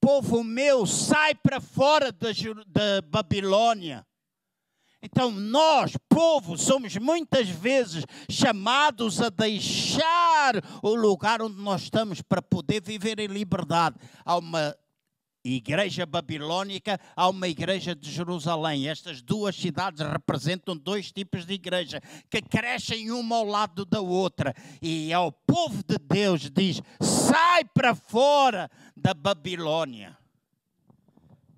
[0.00, 4.06] povo meu, sai para fora da, Babilônia.
[5.02, 12.42] Então, nós, povo, somos muitas vezes chamados a deixar o lugar onde nós estamos para
[12.42, 13.96] poder viver em liberdade.
[14.26, 14.76] Há uma
[15.44, 18.88] igreja babilônica, há uma igreja de Jerusalém.
[18.88, 24.54] Estas duas cidades representam dois tipos de igreja que crescem uma ao lado da outra.
[24.80, 30.16] E ao povo de Deus diz: sai para fora da Babilônia.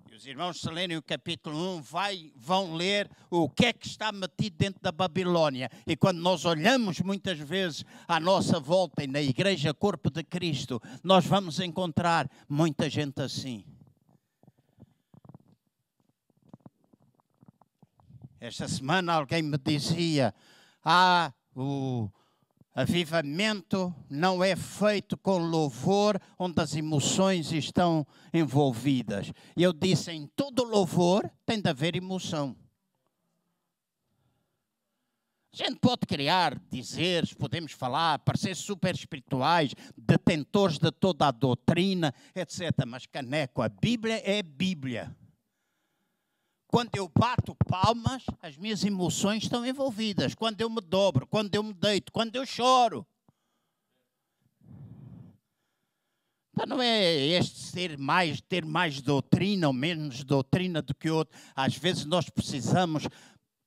[0.09, 3.87] E os irmãos, se lerem o capítulo 1, vai, vão ler o que é que
[3.87, 5.69] está metido dentro da Babilônia.
[5.87, 10.81] E quando nós olhamos muitas vezes à nossa volta e na igreja Corpo de Cristo,
[11.03, 13.65] nós vamos encontrar muita gente assim
[18.43, 20.35] Esta semana alguém me dizia:
[20.83, 22.09] ah, o
[22.75, 29.31] avivamento não é feito com louvor onde as emoções estão envolvidas.
[29.55, 32.53] E eu disse: em todo louvor tem de haver emoção.
[35.53, 42.13] A gente pode criar dizeres, podemos falar, parecer super espirituais, detentores de toda a doutrina,
[42.35, 42.73] etc.
[42.85, 45.15] Mas caneco, a Bíblia é Bíblia.
[46.73, 50.33] Quando eu bato palmas, as minhas emoções estão envolvidas.
[50.33, 53.05] Quando eu me dobro, quando eu me deito, quando eu choro.
[56.51, 61.37] Então não é este ter mais, ter mais doutrina ou menos doutrina do que outro.
[61.55, 63.07] Às vezes nós precisamos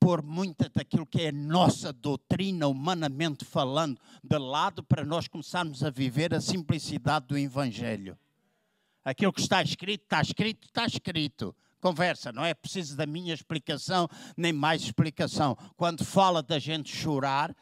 [0.01, 5.89] pôr muita daquilo que é nossa doutrina, humanamente falando, de lado para nós começarmos a
[5.89, 8.19] viver a simplicidade do Evangelho.
[9.05, 14.07] Aquilo que está escrito, está escrito, está escrito conversa, não é preciso da minha explicação,
[14.35, 15.55] nem mais explicação.
[15.75, 17.55] Quando fala da gente chorar,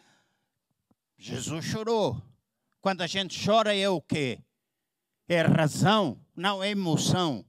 [1.18, 2.22] Jesus chorou.
[2.82, 4.40] Quando a gente chora é o quê?
[5.28, 7.44] É razão, não é emoção.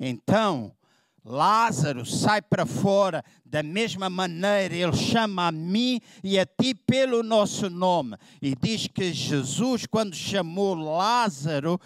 [0.00, 0.76] Então,
[1.24, 7.22] Lázaro sai para fora, da mesma maneira ele chama a mim e a ti pelo
[7.22, 8.16] nosso nome.
[8.40, 11.78] E diz que Jesus, quando chamou Lázaro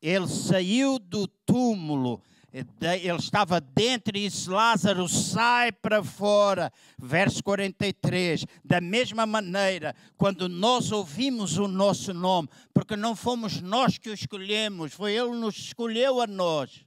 [0.00, 6.72] ele saiu do túmulo, ele estava dentro e disse: Lázaro, sai para fora.
[6.98, 8.44] Verso 43.
[8.64, 14.14] Da mesma maneira, quando nós ouvimos o nosso nome, porque não fomos nós que o
[14.14, 16.84] escolhemos, foi ele que nos escolheu a nós.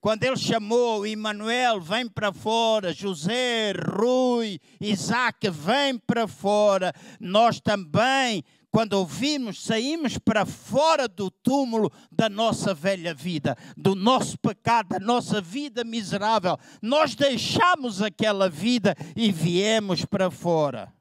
[0.00, 8.44] Quando ele chamou Emanuel, vem para fora, José, Rui, Isaac, vem para fora, nós também
[8.70, 15.00] quando ouvimos, saímos para fora do túmulo da nossa velha vida, do nosso pecado, da
[15.00, 16.58] nossa vida miserável.
[16.82, 20.92] Nós deixamos aquela vida e viemos para fora.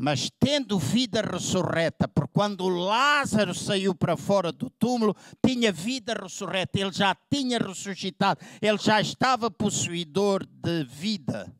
[0.00, 6.78] Mas tendo vida ressurreta, porque quando Lázaro saiu para fora do túmulo, tinha vida ressurreta,
[6.78, 11.52] ele já tinha ressuscitado, ele já estava possuidor de vida.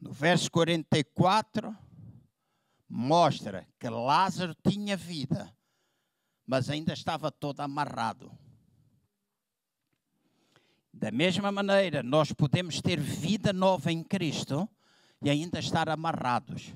[0.00, 1.76] No verso 44,
[2.88, 5.54] mostra que Lázaro tinha vida,
[6.46, 8.36] mas ainda estava todo amarrado.
[10.92, 14.68] Da mesma maneira, nós podemos ter vida nova em Cristo
[15.22, 16.72] e ainda estar amarrados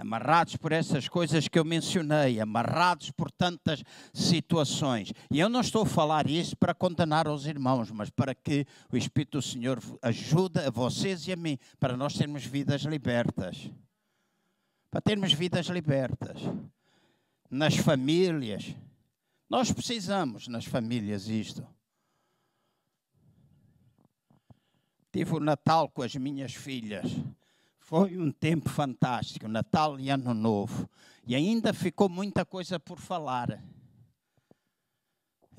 [0.00, 3.82] amarrados por essas coisas que eu mencionei, amarrados por tantas
[4.12, 5.12] situações.
[5.30, 8.96] E eu não estou a falar isso para condenar os irmãos, mas para que o
[8.96, 13.70] Espírito do Senhor ajude a vocês e a mim, para nós termos vidas libertas.
[14.90, 16.40] para termos vidas libertas.
[17.48, 18.74] Nas famílias.
[19.48, 21.66] Nós precisamos nas famílias isto.
[25.12, 27.04] Tive o Natal com as minhas filhas.
[27.90, 30.88] Foi um tempo fantástico, Natal e Ano Novo.
[31.26, 33.60] E ainda ficou muita coisa por falar.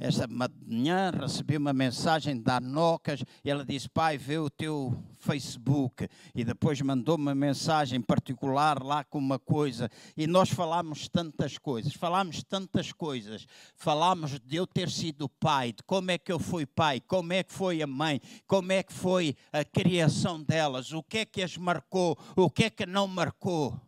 [0.04, 6.08] Esta manhã recebi uma mensagem da Nocas e ela disse: Pai, vê o teu Facebook.
[6.34, 9.92] E depois mandou uma mensagem particular lá com uma coisa.
[10.18, 13.46] E nós falámos tantas coisas, falámos tantas coisas.
[13.76, 17.44] Falámos de eu ter sido pai, de como é que eu fui pai, como é
[17.44, 21.44] que foi a mãe, como é que foi a criação delas, o que é que
[21.44, 23.80] as marcou, o que é que não marcou.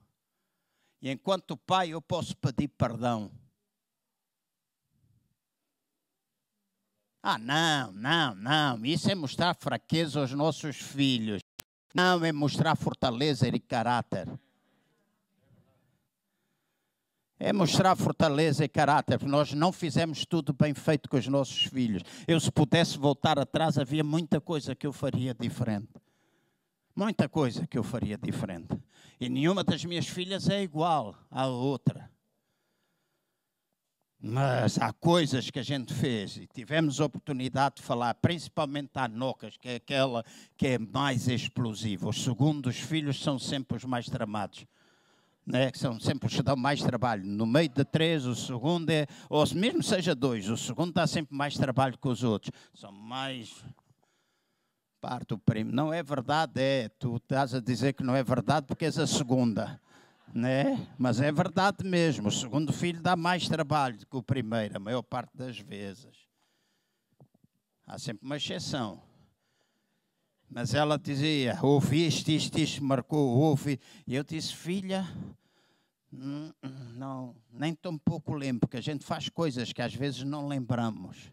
[1.01, 3.31] E enquanto pai, eu posso pedir perdão
[7.25, 8.85] Ah, não, não, não.
[8.85, 11.41] Isso é mostrar fraqueza aos nossos filhos.
[11.95, 14.27] Não, é mostrar fortaleza e caráter.
[17.39, 22.03] É mostrar fortaleza e caráter, nós não fizemos tudo bem feito com os nossos filhos.
[22.27, 25.89] Eu, se pudesse voltar atrás, havia muita coisa que eu faria diferente.
[26.95, 28.77] Muita coisa que eu faria diferente.
[29.19, 32.12] E nenhuma das minhas filhas é igual à outra.
[34.25, 39.57] Mas há coisas que a gente fez e tivemos oportunidade de falar, principalmente a Nocas,
[39.57, 40.23] que é aquela
[40.55, 42.07] que é mais explosiva.
[42.07, 44.65] Os segundos filhos são sempre os mais tramados.
[45.45, 47.25] Né, que são sempre os que dão mais trabalho.
[47.25, 51.35] No meio de três, o segundo é, ou mesmo seja dois, o segundo dá sempre
[51.35, 52.49] mais trabalho que os outros.
[52.73, 53.61] São mais.
[55.01, 55.73] Parte o primo.
[55.73, 56.87] Não é verdade, é.
[56.87, 59.81] Tu estás a dizer que não é verdade porque és a segunda
[60.33, 60.87] né?
[60.97, 62.27] Mas é verdade mesmo.
[62.27, 66.27] O segundo filho dá mais trabalho do que o primeiro, a maior parte das vezes.
[67.85, 69.01] Há sempre uma exceção.
[70.49, 73.79] Mas ela dizia: ouviste isto, isto marcou, ouvi.
[74.07, 75.07] E eu disse: filha,
[76.11, 76.51] hum,
[76.95, 81.31] não, nem tão pouco lembro, porque a gente faz coisas que às vezes não lembramos.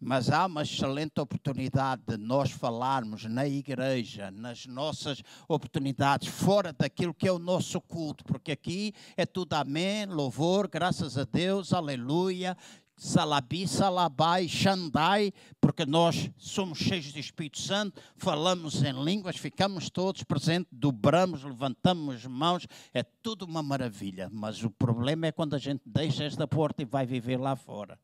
[0.00, 7.14] Mas há uma excelente oportunidade de nós falarmos na igreja, nas nossas oportunidades, fora daquilo
[7.14, 12.56] que é o nosso culto, porque aqui é tudo amém, louvor, graças a Deus, aleluia,
[12.96, 20.22] salabi, salabai, xandai, porque nós somos cheios de Espírito Santo, falamos em línguas, ficamos todos
[20.24, 24.28] presentes, dobramos, levantamos mãos, é tudo uma maravilha.
[24.32, 27.98] Mas o problema é quando a gente deixa esta porta e vai viver lá fora.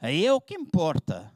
[0.00, 1.30] Aí é o que importa.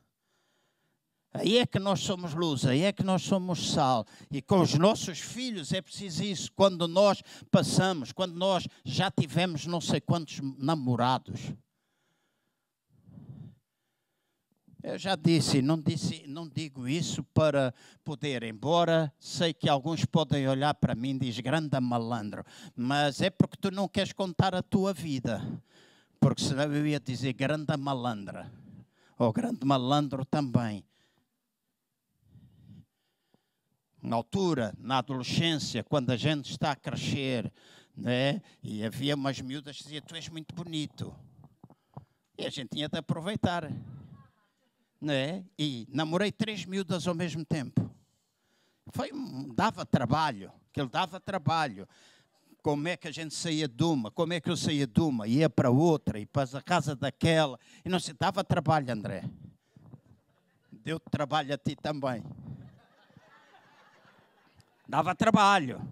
[1.36, 4.06] Aí é que nós somos luz, aí é que nós somos sal.
[4.30, 6.52] E com os nossos filhos é preciso isso.
[6.54, 11.52] Quando nós passamos, quando nós já tivemos não sei quantos namorados.
[14.80, 20.46] Eu já disse, não, disse, não digo isso para poder, embora sei que alguns podem
[20.46, 22.44] olhar para mim e dizer grande malandro,
[22.76, 25.42] mas é porque tu não queres contar a tua vida
[26.24, 28.50] porque senão eu ia dizer grande malandra,
[29.18, 30.82] ou grande malandro também.
[34.00, 37.52] Na altura, na adolescência, quando a gente está a crescer,
[37.94, 38.40] né?
[38.62, 41.14] e havia umas miúdas que diziam, tu és muito bonito.
[42.38, 43.70] E a gente tinha de aproveitar.
[44.98, 45.44] Né?
[45.58, 47.94] E namorei três miúdas ao mesmo tempo.
[48.86, 49.10] Foi,
[49.54, 51.86] dava trabalho, que ele dava trabalho
[52.64, 55.28] como é que a gente saía de uma, como é que eu saía de uma,
[55.28, 59.28] ia para outra, e para a casa daquela, e não se dava trabalho, André.
[60.72, 62.24] Deu trabalho a ti também.
[64.88, 65.86] Dava trabalho.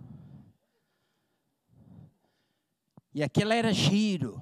[3.14, 4.40] E aquilo era giro.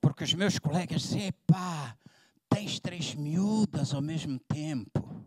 [0.00, 1.98] Porque os meus colegas diziam, pá,
[2.48, 5.26] tens três miúdas ao mesmo tempo.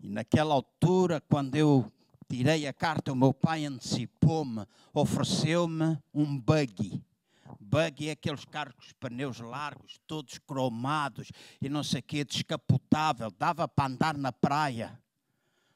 [0.00, 1.92] E naquela altura, quando eu
[2.28, 7.02] tirei a carta, o meu pai antecipou-me, ofereceu-me um buggy.
[7.58, 13.30] Buggy é aqueles carros com pneus largos, todos cromados e não sei o quê, descapotável,
[13.30, 15.00] dava para andar na praia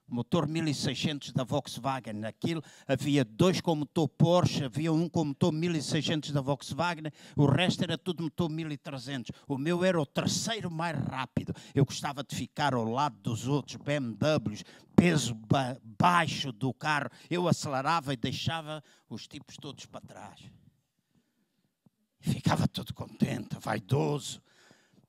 [0.09, 2.25] motor 1600 da Volkswagen.
[2.25, 7.83] Aquilo havia dois com motor Porsche, havia um com motor 1600 da Volkswagen, o resto
[7.83, 9.33] era tudo motor 1300.
[9.49, 11.55] O meu era o terceiro mais rápido.
[11.75, 17.09] Eu gostava de ficar ao lado dos outros BMWs, peso ba baixo do carro.
[17.31, 20.41] Eu acelerava e deixava os tipos todos para trás.
[22.21, 24.41] Ficava todo contente, vaidoso.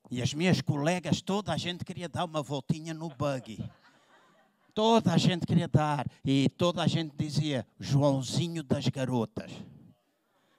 [0.10, 3.64] E as minhas colegas, toda a gente queria dar uma voltinha no buggy.
[4.74, 6.08] Toda a gente queria dar.
[6.26, 9.52] E toda a gente dizia: Joãozinho das garotas.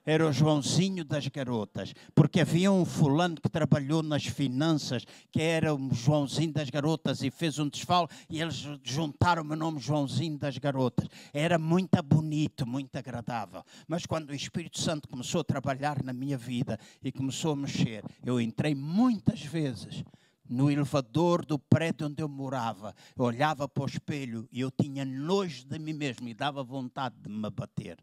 [0.07, 5.75] era o Joãozinho das garotas, porque havia um fulano que trabalhou nas finanças, que era
[5.75, 10.39] o Joãozinho das garotas, e fez um desfalo, e eles juntaram o meu nome Joãozinho
[10.39, 11.09] das garotas.
[11.33, 13.65] Era muito bonito, muito agradável.
[13.89, 18.05] Mas quando o Espírito Santo começou a trabalhar na minha vida e começou a mexer,
[18.25, 20.05] eu entrei muitas vezes
[20.49, 25.05] no elevador do prédio onde eu morava, eu olhava para o espelho e eu tinha
[25.05, 27.99] nojo de mim mesmo e dava vontade de me bater.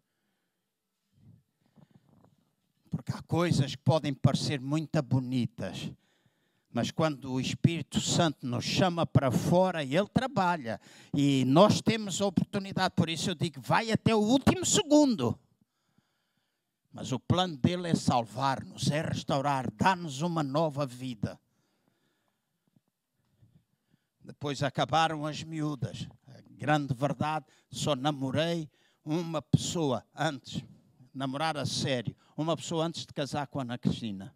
[2.89, 5.91] Porque há coisas que podem parecer muito bonitas,
[6.73, 10.79] mas quando o Espírito Santo nos chama para fora, Ele trabalha.
[11.13, 15.37] E nós temos a oportunidade, por isso eu digo, vai até o último segundo.
[16.93, 21.39] Mas o plano dele é salvar-nos, é restaurar, dar-nos uma nova vida.
[24.23, 26.07] Depois acabaram as miúdas.
[26.27, 28.69] A grande verdade, só namorei
[29.03, 30.63] uma pessoa antes
[31.13, 34.33] namorar a sério, uma pessoa antes de casar com a Ana Cristina.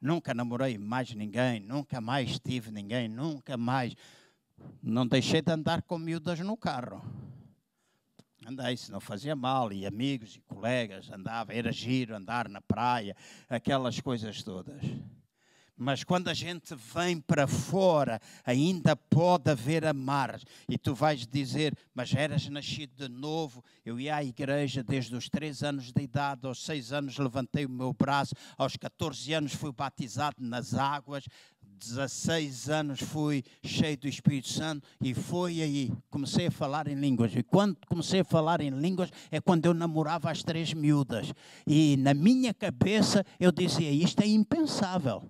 [0.00, 3.94] Nunca namorei mais ninguém, nunca mais tive ninguém, nunca mais.
[4.82, 7.02] Não deixei de andar com miúdas no carro.
[8.46, 13.14] Andei, se não fazia mal, e amigos e colegas, andava, era giro andar na praia,
[13.48, 14.82] aquelas coisas todas.
[15.82, 20.44] Mas quando a gente vem para fora, ainda pode haver amarras.
[20.68, 23.64] E tu vais dizer, mas eras nascido de novo.
[23.82, 27.70] Eu ia à igreja desde os 3 anos de idade, aos 6 anos levantei o
[27.70, 31.24] meu braço, aos 14 anos fui batizado nas águas,
[31.62, 37.34] 16 anos fui cheio do Espírito Santo e foi aí, comecei a falar em línguas.
[37.34, 41.32] E quando comecei a falar em línguas é quando eu namorava as três miúdas.
[41.66, 45.26] E na minha cabeça eu dizia, isto é impensável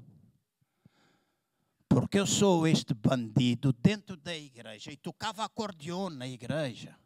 [2.01, 6.97] porque eu sou este bandido dentro da igreja e tocava acordeon na igreja.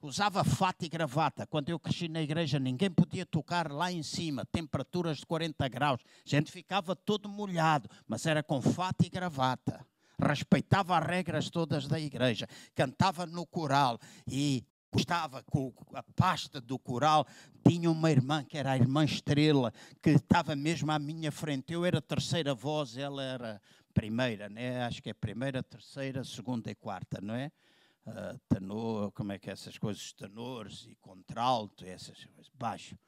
[0.00, 1.48] Usava fato e gravata.
[1.48, 6.00] Quando eu cresci na igreja, ninguém podia tocar lá em cima, temperaturas de 40 graus.
[6.24, 9.84] A gente ficava todo molhado, mas era com fato e gravata.
[10.16, 12.48] Respeitava as regras todas da igreja.
[12.76, 14.64] Cantava no coral e
[14.98, 17.26] estava com a pasta do coral,
[17.66, 19.72] tinha uma irmã que era a irmã Estrela,
[20.02, 21.72] que estava mesmo à minha frente.
[21.72, 23.62] Eu era a terceira voz, ela era
[23.92, 24.84] primeira, né?
[24.84, 27.50] acho que é primeira, terceira, segunda e quarta, não é?
[28.04, 32.98] Uh, tenor, como é que é essas coisas, tenores e contralto, essas coisas, baixo.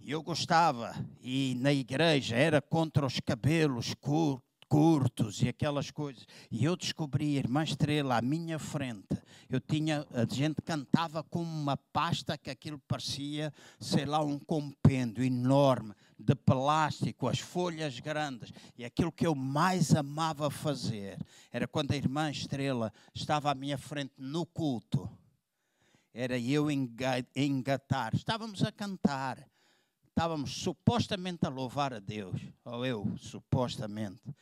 [0.00, 6.26] E eu gostava, e na igreja era contra os cabelos curtos, curtos e aquelas coisas.
[6.50, 9.20] E eu descobri a Irmã Estrela à minha frente.
[9.48, 15.24] Eu tinha, a gente cantava com uma pasta que aquilo parecia, sei lá, um compêndio
[15.24, 18.52] enorme de plástico, as folhas grandes.
[18.76, 21.18] E aquilo que eu mais amava fazer
[21.50, 25.08] era quando a Irmã Estrela estava à minha frente no culto.
[26.12, 28.14] Era eu engatar.
[28.14, 29.48] Estávamos a cantar
[30.18, 34.34] estávamos supostamente a louvar a Deus, ou eu, supostamente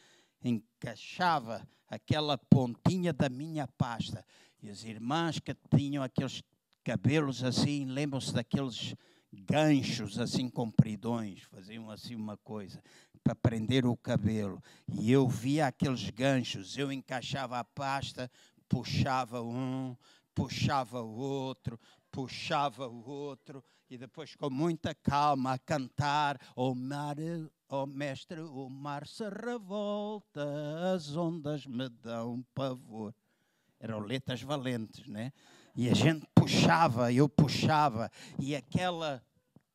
[0.49, 4.25] encaixava aquela pontinha da minha pasta.
[4.63, 6.43] E as irmãs que tinham aqueles
[6.83, 8.95] cabelos assim, lembram-se daqueles
[9.33, 12.83] ganchos assim compridões, faziam assim uma coisa
[13.23, 14.63] para prender o cabelo.
[14.89, 18.31] E eu via aqueles ganchos, eu encaixava a pasta,
[18.69, 19.97] puxava um,
[20.35, 21.79] puxava o outro,
[22.11, 27.17] puxava o outro, e depois com muita calma a cantar, o mar
[27.69, 30.47] Ó oh, mestre, o mar se revolta,
[30.95, 33.13] as ondas me dão pavor.
[33.81, 35.33] Eram letras valentes, né?
[35.75, 38.09] E a gente puxava, eu puxava,
[38.39, 39.21] e aquela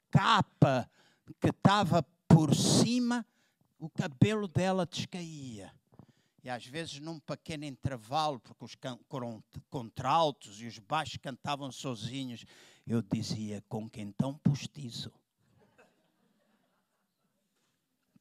[0.10, 0.90] capa
[1.42, 3.26] que estava por cima,
[3.78, 5.70] o cabelo dela descaía.
[6.42, 8.76] E às vezes, num pequeno intervalo, porque os
[9.70, 12.46] contraltos e os baixos cantavam sozinhos,
[12.88, 15.12] eu dizia: com quem tão postiço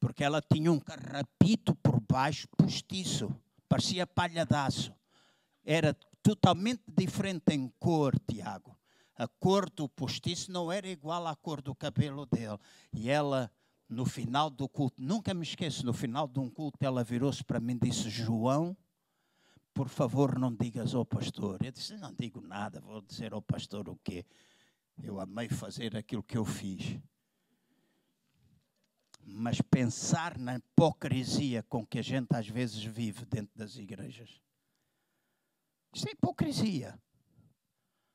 [0.01, 3.31] porque ela tinha um carrapito por baixo postiço,
[3.69, 4.93] parecia palhadaço.
[5.63, 8.77] Era totalmente diferente em cor, Tiago.
[9.15, 12.59] A cor do postiço não era igual à cor do cabelo dele.
[12.91, 13.53] E ela,
[13.87, 17.61] no final do culto, nunca me esqueço, no final de um culto, ela virou-se para
[17.61, 18.75] mim e disse: João,
[19.75, 21.59] por favor, não digas ao pastor.
[21.63, 24.25] Eu disse: Não digo nada, vou dizer ao pastor o quê?
[25.03, 26.99] Eu amei fazer aquilo que eu fiz
[29.25, 34.41] mas pensar na hipocrisia com que a gente às vezes vive dentro das igrejas.
[35.95, 36.99] Isso é hipocrisia.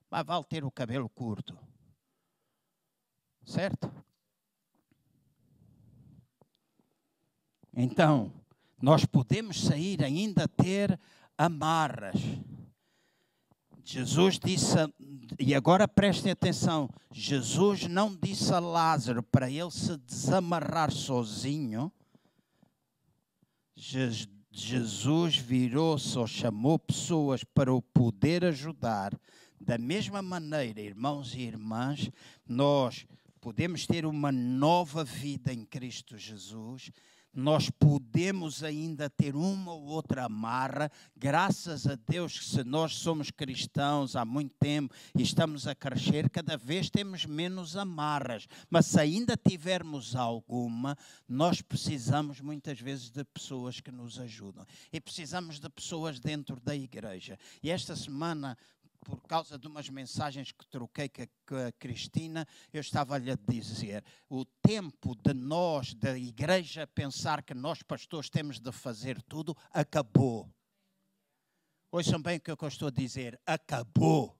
[0.09, 1.57] Mas vale ter o cabelo curto.
[3.45, 3.91] Certo?
[7.73, 8.31] Então,
[8.81, 10.99] nós podemos sair ainda ter
[11.37, 12.19] amarras
[13.87, 14.75] Jesus disse,
[15.39, 21.91] e agora prestem atenção: Jesus não disse a Lázaro para ele se desamarrar sozinho.
[23.75, 29.13] Jesus virou-se ou chamou pessoas para o poder ajudar.
[29.61, 32.09] Da mesma maneira, irmãos e irmãs,
[32.47, 33.05] nós
[33.39, 36.91] podemos ter uma nova vida em Cristo Jesus
[37.35, 43.29] nós podemos ainda ter uma ou outra amarra, graças a Deus que se nós somos
[43.29, 48.99] cristãos há muito tempo e estamos a crescer, cada vez temos menos amarras, mas se
[48.99, 54.65] ainda tivermos alguma, nós precisamos muitas vezes de pessoas que nos ajudam.
[54.93, 57.37] E precisamos de pessoas dentro da igreja.
[57.61, 58.57] E esta semana
[59.05, 64.43] por causa de umas mensagens que troquei com a Cristina, eu estava-lhe a dizer: o
[64.43, 70.51] tempo de nós, da igreja, pensar que nós, pastores, temos de fazer tudo, acabou.
[71.91, 74.35] Ouçam bem o que eu estou a dizer: acabou.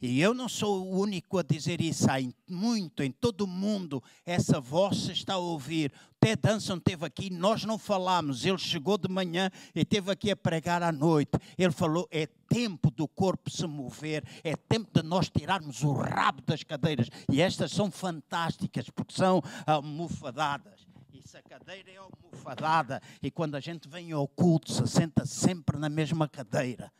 [0.00, 2.16] E eu não sou o único a dizer isso, há
[2.48, 5.92] muito, em todo o mundo, essa voz se está a ouvir.
[6.20, 10.36] Ted Danson esteve aqui, nós não falamos, ele chegou de manhã e esteve aqui a
[10.36, 11.32] pregar à noite.
[11.56, 16.42] Ele falou: é tempo do corpo se mover, é tempo de nós tirarmos o rabo
[16.42, 17.08] das cadeiras.
[17.30, 20.86] E estas são fantásticas, porque são almofadadas.
[21.24, 25.78] Se a cadeira é almofadada, e quando a gente vem ao culto, se senta sempre
[25.78, 26.92] na mesma cadeira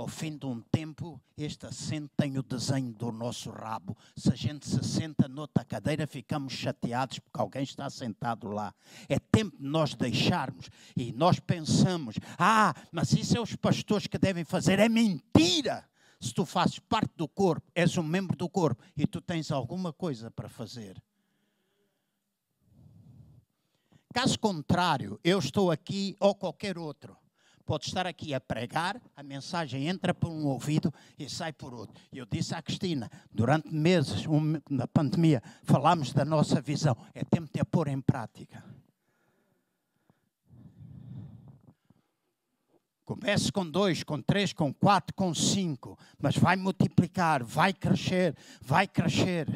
[0.00, 3.94] ao fim de um tempo, este assento tem o desenho do nosso rabo.
[4.16, 8.74] Se a gente se senta noutra cadeira, ficamos chateados porque alguém está sentado lá.
[9.10, 10.70] É tempo de nós deixarmos.
[10.96, 14.78] E nós pensamos: ah, mas isso é os pastores que devem fazer.
[14.78, 15.86] É mentira!
[16.18, 19.92] Se tu fazes parte do corpo, és um membro do corpo e tu tens alguma
[19.92, 21.02] coisa para fazer.
[24.12, 27.16] Caso contrário, eu estou aqui ou qualquer outro
[27.70, 31.94] pode estar aqui a pregar, a mensagem entra por um ouvido e sai por outro.
[32.12, 36.96] Eu disse à Cristina, durante meses, um, na pandemia, falámos da nossa visão.
[37.14, 38.64] É tempo de a pôr em prática.
[43.04, 48.88] Comece com dois, com três, com quatro, com cinco, mas vai multiplicar, vai crescer, vai
[48.88, 49.46] crescer.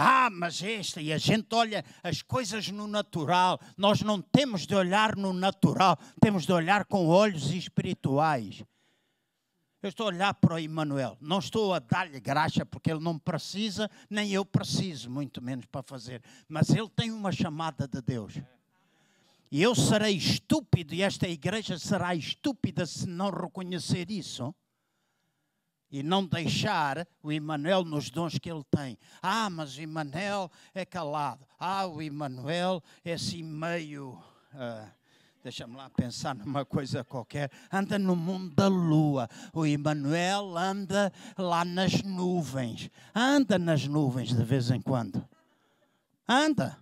[0.00, 3.58] Ah, mas esta, e a gente olha as coisas no natural.
[3.76, 8.62] Nós não temos de olhar no natural, temos de olhar com olhos espirituais.
[9.82, 13.18] Eu estou a olhar para o Emmanuel, não estou a dar-lhe graça porque ele não
[13.18, 18.34] precisa, nem eu preciso, muito menos para fazer, mas ele tem uma chamada de Deus.
[19.50, 24.54] E eu serei estúpido, e esta igreja será estúpida se não reconhecer isso
[25.90, 28.98] e não deixar o Emmanuel nos dons que ele tem.
[29.22, 31.46] Ah, mas o Emmanuel é calado.
[31.58, 34.18] Ah, o Emmanuel é assim meio.
[34.52, 34.98] Uh,
[35.42, 37.50] Deixa-me lá pensar numa coisa qualquer.
[37.72, 39.28] Anda no mundo da lua.
[39.54, 42.90] O Emmanuel anda lá nas nuvens.
[43.14, 45.26] Anda nas nuvens de vez em quando.
[46.28, 46.76] Anda.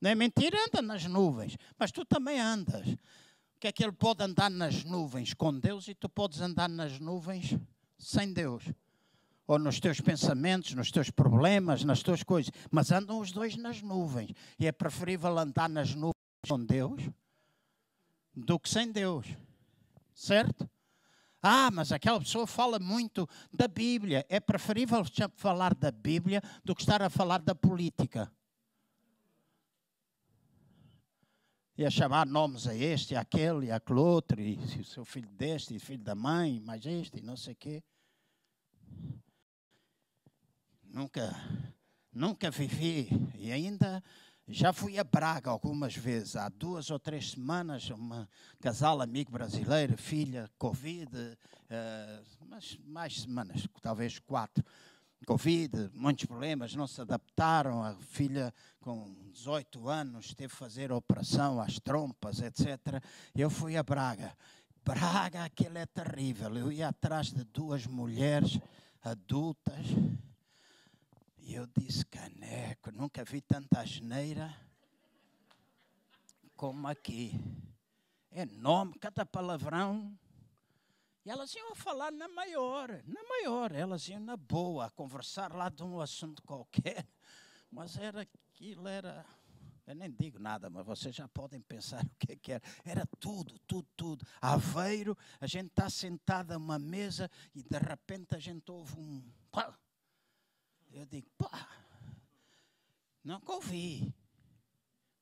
[0.00, 0.56] Não é mentira?
[0.66, 1.58] Anda nas nuvens.
[1.78, 2.86] Mas tu também andas.
[2.86, 6.68] O que é que ele pode andar nas nuvens com Deus e tu podes andar
[6.68, 7.58] nas nuvens
[8.02, 8.64] sem Deus.
[9.46, 12.52] Ou nos teus pensamentos, nos teus problemas, nas tuas coisas.
[12.70, 14.32] Mas andam os dois nas nuvens.
[14.58, 16.12] E é preferível andar nas nuvens
[16.48, 17.02] com Deus
[18.34, 19.26] do que sem Deus.
[20.14, 20.68] Certo?
[21.40, 24.24] Ah, mas aquela pessoa fala muito da Bíblia.
[24.28, 25.02] É preferível
[25.34, 28.32] falar da Bíblia do que estar a falar da política.
[31.76, 35.30] E a chamar nomes a este, a aquele, a aquele outro, e o seu filho
[35.30, 37.82] deste, e filho da mãe, mais este, e não sei o quê.
[40.84, 41.34] Nunca,
[42.12, 44.02] nunca vivi e ainda
[44.46, 48.26] já fui a Braga algumas vezes, há duas ou três semanas, um
[48.60, 54.64] casal amigo brasileiro, filha, Covid, uh, mas mais semanas, talvez quatro.
[55.24, 57.82] Covid, muitos problemas, não se adaptaram.
[57.82, 63.02] A filha, com 18 anos, teve que fazer operação às trompas, etc.
[63.34, 64.36] Eu fui a Braga.
[64.84, 66.56] Braga, aquilo é terrível.
[66.56, 68.58] Eu ia atrás de duas mulheres
[69.00, 69.86] adultas
[71.38, 74.52] e eu disse: Caneco, nunca vi tanta asneira
[76.56, 77.32] como aqui.
[78.30, 80.18] É nome, cada palavrão.
[81.24, 85.68] E elas iam falar na maior, na maior, elas iam na boa, a conversar lá
[85.68, 87.06] de um assunto qualquer.
[87.70, 89.24] Mas era aquilo, era
[89.86, 92.62] eu nem digo nada, mas vocês já podem pensar o que, é que era.
[92.84, 94.26] Era tudo, tudo, tudo.
[94.40, 99.22] Aveiro, a gente está sentado a uma mesa e de repente a gente ouve um.
[99.50, 99.76] Pá.
[100.92, 101.68] Eu digo, pá,
[103.24, 104.14] nunca ouvi.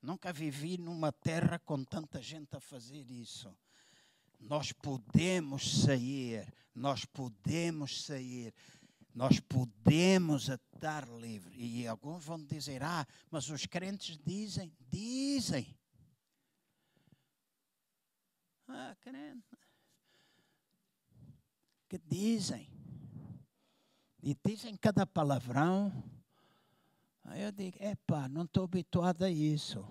[0.03, 3.55] Nunca vivi numa terra com tanta gente a fazer isso.
[4.39, 8.55] Nós podemos sair, nós podemos sair,
[9.15, 11.55] nós podemos estar livre.
[11.57, 15.77] E alguns vão dizer: ah, mas os crentes dizem, dizem.
[18.69, 19.59] Ah, crente.
[21.89, 22.69] Que dizem.
[24.23, 25.93] E dizem cada palavrão.
[27.25, 29.85] Aí eu digo: epá, não estou habituado a isso.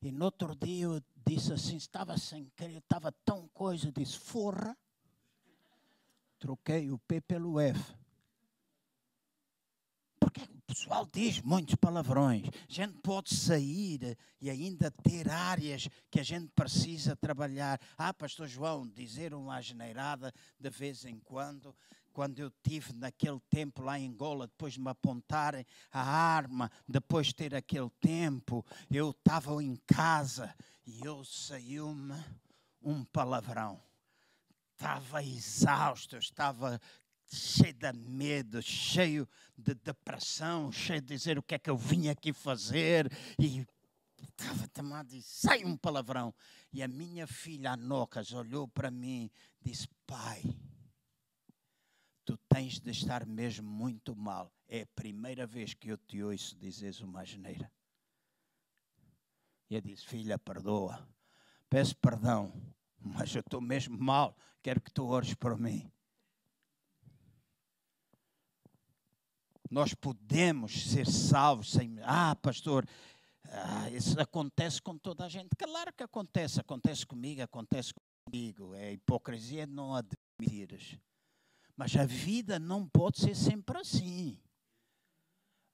[0.00, 4.76] E no outro dia eu disse assim, estava sem querer, estava tão coisa, disse, forra.
[6.38, 7.96] Troquei o P pelo F.
[10.68, 12.46] Pessoal diz muitos palavrões.
[12.46, 17.80] A gente pode sair e ainda ter áreas que a gente precisa trabalhar.
[17.96, 21.74] Ah, pastor João, dizer uma asneirada de vez em quando
[22.12, 27.28] quando eu tive naquele tempo lá em Angola, depois de me apontarem a arma, depois
[27.28, 30.52] de ter aquele tempo, eu estava em casa
[30.84, 32.20] e eu saiu-me
[32.82, 33.80] um palavrão.
[34.74, 36.80] Estava exausto, estava
[37.28, 42.08] cheio de medo, cheio de depressão, cheio de dizer o que é que eu vim
[42.08, 43.66] aqui fazer e
[44.22, 46.34] estava tomado e sai um palavrão.
[46.72, 50.42] E a minha filha, a Nocas, olhou para mim e disse: Pai,
[52.24, 54.52] tu tens de estar mesmo muito mal.
[54.68, 57.70] É a primeira vez que eu te ouço dizeres uma asneira.
[59.70, 61.06] E eu disse, filha, perdoa.
[61.68, 62.52] Peço perdão,
[62.98, 64.36] mas eu estou mesmo mal.
[64.62, 65.90] Quero que tu ores por mim.
[69.70, 71.98] Nós podemos ser salvos sem.
[72.02, 72.86] Ah, pastor,
[73.50, 75.50] ah, isso acontece com toda a gente.
[75.56, 76.60] Claro que acontece.
[76.60, 77.92] Acontece comigo, acontece
[78.24, 78.74] comigo.
[78.74, 80.98] É hipocrisia não admitires.
[81.76, 84.38] Mas a vida não pode ser sempre assim.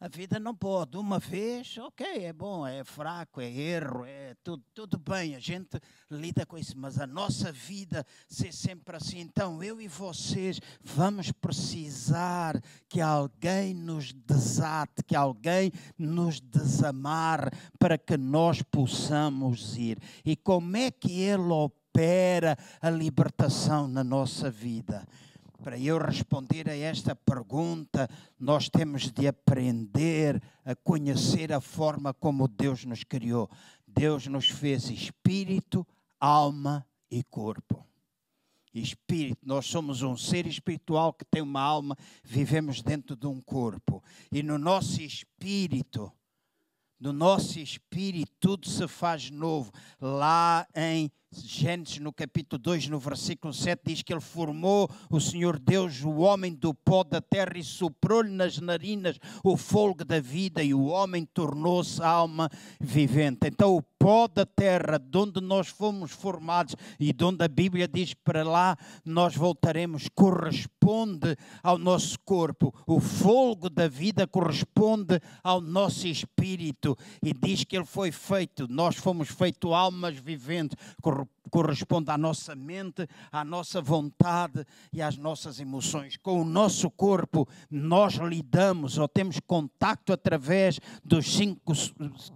[0.05, 0.99] A vida não pode.
[0.99, 5.81] Uma vez, ok, é bom, é fraco, é erro, é tudo, tudo bem, a gente
[6.11, 9.21] lida com isso, mas a nossa vida ser sempre assim.
[9.21, 17.97] Então, eu e vocês vamos precisar que alguém nos desate, que alguém nos desamar para
[17.97, 19.97] que nós possamos ir.
[20.23, 25.09] E como é que ele opera a libertação na nossa vida?
[25.65, 28.07] Para eu responder a esta pergunta,
[28.39, 33.49] nós temos de aprender a conhecer a forma como Deus nos criou.
[33.89, 35.87] Deus nos fez espírito,
[36.21, 37.83] alma e corpo.
[38.75, 44.05] Espírito, nós somos um ser espiritual que tem uma alma, vivemos dentro de um corpo.
[44.31, 46.13] E no nosso espírito,
[47.01, 49.73] no nosso espírito, tudo se faz novo.
[49.99, 51.11] Lá em
[51.43, 56.19] Gênesis, no capítulo 2, no versículo 7, diz que ele formou o Senhor Deus, o
[56.19, 60.85] homem do pó da terra, e soprou-lhe nas narinas o fogo da vida, e o
[60.85, 62.49] homem tornou-se alma
[62.81, 63.49] vivente.
[63.49, 67.89] Então, o pó da terra, de onde nós fomos formados e de onde a Bíblia
[67.89, 72.75] diz que para lá nós voltaremos, corresponde ao nosso corpo.
[72.87, 78.97] O fogo da vida corresponde ao nosso espírito, e diz que ele foi feito, nós
[78.97, 81.24] fomos feitos almas viventes, corresponde
[82.09, 86.17] à nossa mente, à nossa vontade e às nossas emoções.
[86.17, 91.73] Com o nosso corpo, nós lidamos ou temos contato através dos cinco,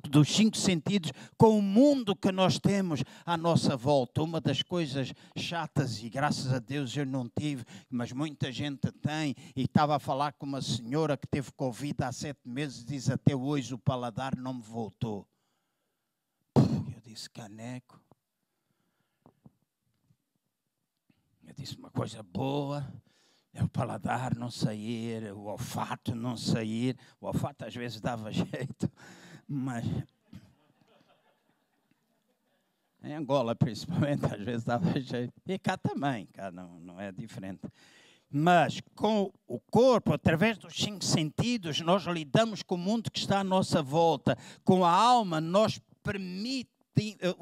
[0.08, 4.22] dos cinco sentidos com o mundo que nós temos à nossa volta.
[4.22, 9.34] Uma das coisas chatas, e graças a Deus eu não tive, mas muita gente tem,
[9.56, 13.34] e estava a falar com uma senhora que teve Covid há sete meses, diz até
[13.34, 15.26] hoje o paladar não me voltou.
[16.56, 18.07] Eu disse, caneco.
[21.48, 22.86] Eu disse uma coisa boa,
[23.54, 26.94] é o paladar não sair, o olfato não sair.
[27.18, 28.92] O olfato às vezes dava jeito,
[29.48, 29.82] mas.
[33.02, 35.32] Em Angola, principalmente, às vezes dava jeito.
[35.46, 37.66] E cá também, cá não, não é diferente.
[38.30, 43.40] Mas com o corpo, através dos cinco sentidos, nós lidamos com o mundo que está
[43.40, 44.36] à nossa volta.
[44.62, 46.68] Com a alma, nós permite,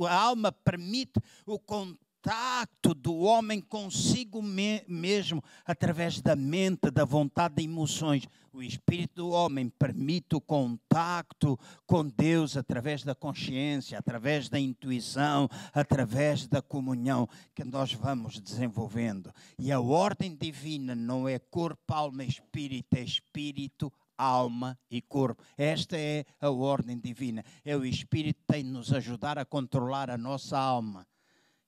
[0.08, 7.04] a alma permite o contato contato do homem consigo me mesmo através da mente, da
[7.04, 8.26] vontade, de emoções.
[8.52, 11.56] O espírito do homem permite o contato
[11.86, 19.32] com Deus através da consciência, através da intuição, através da comunhão que nós vamos desenvolvendo.
[19.56, 25.44] E a ordem divina não é corpo, alma espírito, é espírito, alma e corpo.
[25.56, 27.44] Esta é a ordem divina.
[27.64, 31.06] É o Espírito que tem de nos ajudar a controlar a nossa alma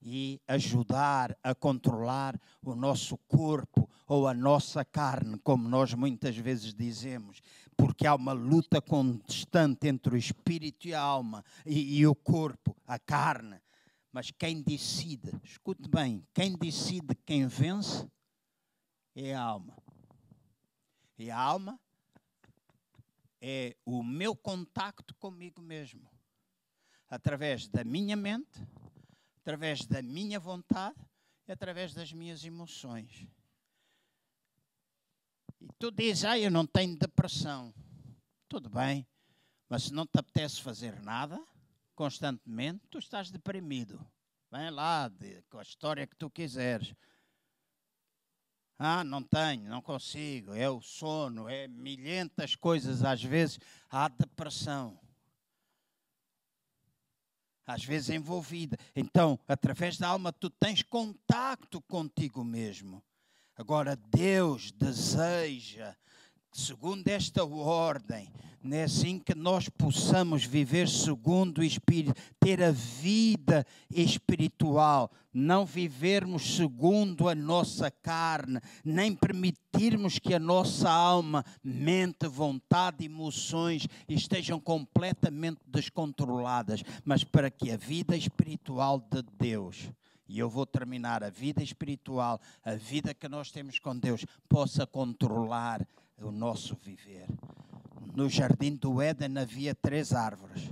[0.00, 6.72] e ajudar a controlar o nosso corpo ou a nossa carne, como nós muitas vezes
[6.72, 7.40] dizemos,
[7.76, 12.76] porque há uma luta constante entre o espírito e a alma e, e o corpo,
[12.86, 13.60] a carne.
[14.12, 18.08] Mas quem decide, escute bem, quem decide quem vence
[19.14, 19.76] é a alma.
[21.18, 21.78] E a alma
[23.40, 26.08] é o meu contacto comigo mesmo.
[27.08, 28.60] Através da minha mente,
[29.48, 30.94] através da minha vontade
[31.46, 33.26] e através das minhas emoções.
[35.58, 37.72] E tu dizes, ah, eu não tenho depressão.
[38.46, 39.06] Tudo bem,
[39.66, 41.42] mas se não te apetece fazer nada,
[41.94, 43.98] constantemente, tu estás deprimido.
[44.52, 46.94] Vem lá, de, com a história que tu quiseres.
[48.78, 55.00] Ah, não tenho, não consigo, é o sono, é milhentas coisas, às vezes há depressão.
[57.68, 58.78] Às vezes envolvida.
[58.96, 63.04] Então, através da alma, tu tens contacto contigo mesmo.
[63.54, 65.94] Agora, Deus deseja
[66.52, 68.28] segundo esta ordem,
[68.62, 75.64] não é assim que nós possamos viver segundo o Espírito, ter a vida espiritual, não
[75.64, 84.58] vivermos segundo a nossa carne, nem permitirmos que a nossa alma, mente, vontade, emoções estejam
[84.58, 89.88] completamente descontroladas, mas para que a vida espiritual de Deus
[90.28, 94.86] e eu vou terminar a vida espiritual, a vida que nós temos com Deus, possa
[94.86, 95.88] controlar
[96.20, 97.26] o nosso viver.
[98.14, 100.70] No jardim do Éden havia três árvores: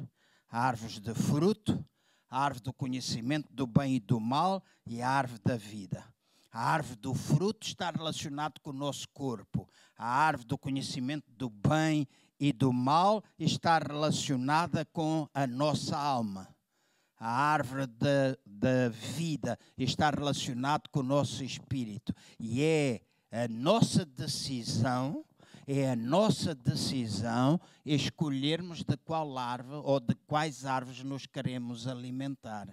[0.51, 1.85] a árvore de fruto,
[2.29, 6.05] a árvore do conhecimento do bem e do mal e a árvore da vida.
[6.53, 9.69] A árvore do fruto está relacionada com o nosso corpo.
[9.97, 12.09] A árvore do conhecimento do bem
[12.41, 16.49] e do mal está relacionada com a nossa alma.
[17.19, 17.87] A árvore
[18.45, 22.15] da vida está relacionada com o nosso espírito.
[22.39, 25.25] E é a nossa decisão
[25.67, 32.69] é a nossa decisão escolhermos de qual árvore ou de quais árvores nos queremos alimentar.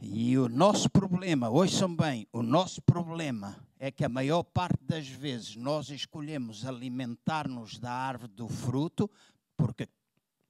[0.00, 5.08] E o nosso problema, ouçam bem, o nosso problema é que a maior parte das
[5.08, 9.08] vezes nós escolhemos alimentar-nos da árvore do fruto
[9.56, 9.88] porque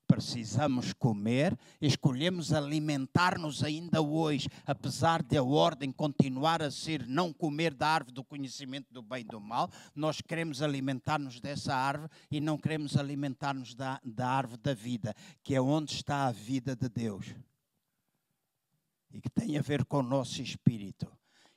[0.07, 7.75] precisamos comer, escolhemos alimentar-nos ainda hoje, apesar de a ordem continuar a ser não comer
[7.75, 12.41] da árvore do conhecimento do bem e do mal, nós queremos alimentar-nos dessa árvore e
[12.41, 16.89] não queremos alimentar-nos da, da árvore da vida, que é onde está a vida de
[16.89, 17.35] Deus
[19.15, 21.07] e que tem a ver com o nosso espírito.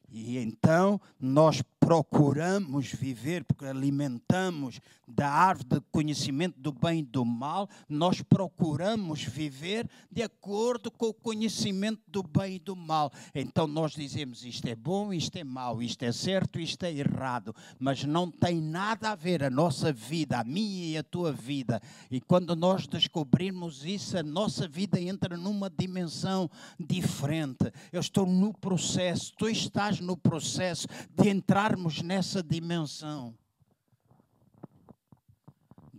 [0.10, 7.24] E então nós procuramos viver, porque alimentamos da árvore do conhecimento do bem e do
[7.24, 13.10] mal, nós procuramos viver de acordo com o conhecimento do bem e do mal.
[13.34, 17.56] Então nós dizemos isto é bom, isto é mau, isto é certo, isto é errado,
[17.80, 21.82] mas não tem nada a ver a nossa vida, a minha e a tua vida.
[22.12, 27.72] E quando nós descobrirmos isso, a nossa vida entra numa dimensão diferente.
[27.94, 33.36] Eu estou no processo, tu estás no processo de entrar entrarmos nessa dimensão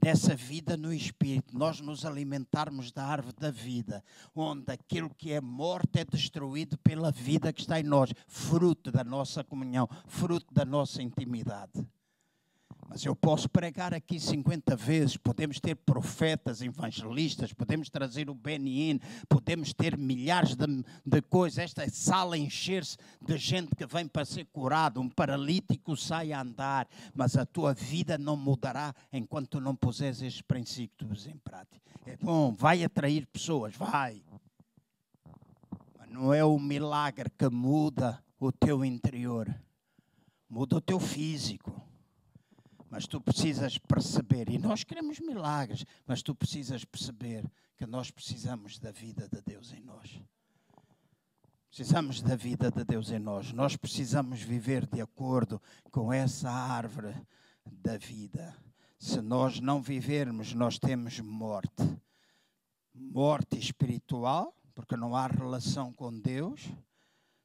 [0.01, 5.41] dessa vida no Espírito, nós nos alimentarmos da árvore da vida, onde aquilo que é
[5.41, 10.65] morte é destruído pela vida que está em nós, fruto da nossa comunhão, fruto da
[10.65, 11.85] nossa intimidade.
[12.89, 18.99] Mas eu posso pregar aqui 50 vezes, podemos ter profetas, evangelistas, podemos trazer o Benin,
[19.29, 20.67] podemos ter milhares de,
[21.05, 21.59] de coisas.
[21.59, 26.89] Esta sala encher-se de gente que vem para ser curado, um paralítico sai a andar,
[27.15, 31.93] mas a tua vida não mudará enquanto não puseres estes princípios em prática.
[32.07, 34.23] É bom, vai atrair pessoas, vai.
[35.99, 39.55] Mas não é o milagre que muda o teu interior,
[40.49, 41.88] muda o teu físico
[42.91, 47.45] mas tu precisas perceber, e nós queremos milagres, mas tu precisas perceber
[47.77, 50.21] que nós precisamos da vida de Deus em nós.
[51.69, 53.53] Precisamos da vida de Deus em nós.
[53.53, 55.61] Nós precisamos viver de acordo
[55.91, 57.15] com essa árvore
[57.71, 58.57] da vida.
[58.99, 61.85] Se nós não vivermos, nós temos morte.
[62.95, 66.69] Morte espiritual, porque não há relação com Deus.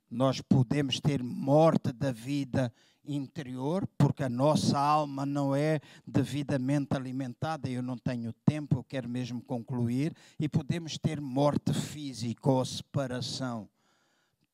[0.09, 6.95] Nós podemos ter morte da vida espiritual interior, porque a nossa alma não é devidamente
[6.95, 7.69] alimentada.
[7.69, 10.15] Eu não tenho tempo, eu quero mesmo concluir.
[10.39, 13.69] E podemos ter morte física ou separação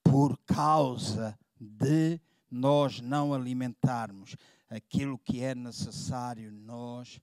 [0.03, 2.19] por causa de
[2.49, 4.35] nós não alimentarmos
[4.69, 7.19] aquilo que é necessário nós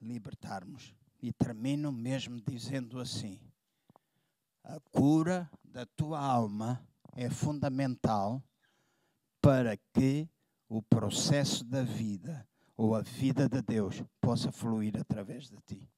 [0.00, 0.94] libertarmos.
[1.22, 3.40] E termino mesmo dizendo assim:
[4.62, 6.80] a cura da tua alma
[7.12, 8.42] é fundamental
[9.40, 10.28] para que
[10.68, 15.88] o processo da vida ou a vida de Deus possa fluir através de ti.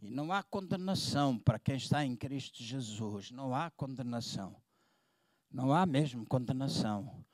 [0.00, 3.30] E não há condenação para quem está em Cristo Jesus.
[3.30, 4.54] Não há condenação.
[5.50, 7.24] Não há mesmo condenação.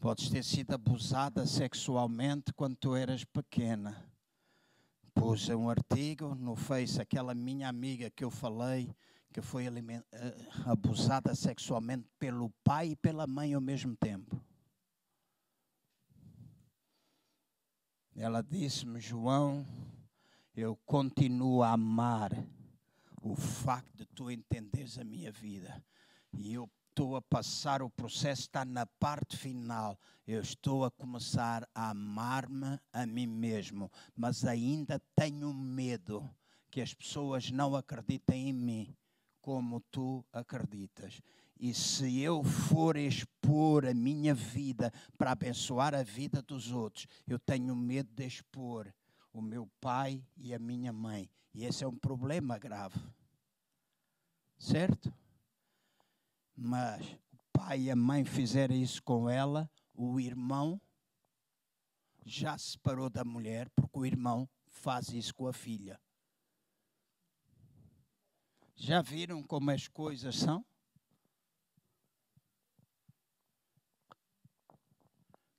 [0.00, 4.10] Podes ter sido abusada sexualmente quando tu eras pequena.
[5.14, 8.94] Pus um artigo no Face, aquela minha amiga que eu falei,
[9.36, 10.02] que foi eh,
[10.64, 14.42] abusada sexualmente pelo pai e pela mãe ao mesmo tempo.
[18.14, 19.66] Ela disse-me, João,
[20.54, 22.32] eu continuo a amar
[23.20, 25.84] o facto de tu entenderes a minha vida.
[26.32, 30.00] E eu estou a passar, o processo está na parte final.
[30.26, 36.26] Eu estou a começar a amar-me a mim mesmo, mas ainda tenho medo
[36.70, 38.96] que as pessoas não acreditem em mim
[39.46, 41.22] como tu acreditas.
[41.56, 47.38] E se eu for expor a minha vida para abençoar a vida dos outros, eu
[47.38, 48.92] tenho medo de expor
[49.32, 51.30] o meu pai e a minha mãe.
[51.54, 52.98] E esse é um problema grave.
[54.58, 55.14] Certo?
[56.56, 60.80] Mas o pai e a mãe fizeram isso com ela, o irmão
[62.24, 66.00] já se separou da mulher, porque o irmão faz isso com a filha.
[68.76, 70.64] Já viram como as coisas são?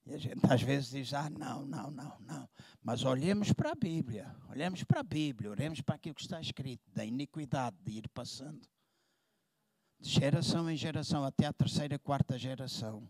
[0.06, 2.50] E a gente às vezes diz: ah, não, não, não, não.
[2.82, 6.90] Mas olhemos para a Bíblia, olhemos para a Bíblia, olhemos para aquilo que está escrito,
[6.94, 8.62] da iniquidade de ir passando
[10.00, 13.08] de geração em geração, até a terceira, quarta geração.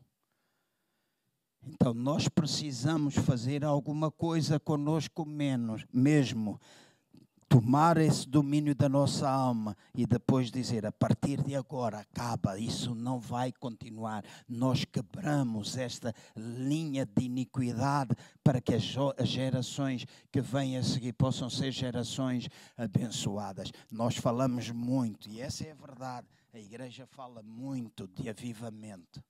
[1.61, 6.59] Então nós precisamos fazer alguma coisa conosco menos, mesmo
[7.49, 12.93] tomar esse domínio da nossa alma e depois dizer a partir de agora acaba, isso
[12.93, 14.23] não vai continuar.
[14.47, 18.83] Nós quebramos esta linha de iniquidade para que as
[19.27, 23.71] gerações que vêm a seguir possam ser gerações abençoadas.
[23.91, 29.23] Nós falamos muito e essa é a verdade a igreja fala muito de avivamento.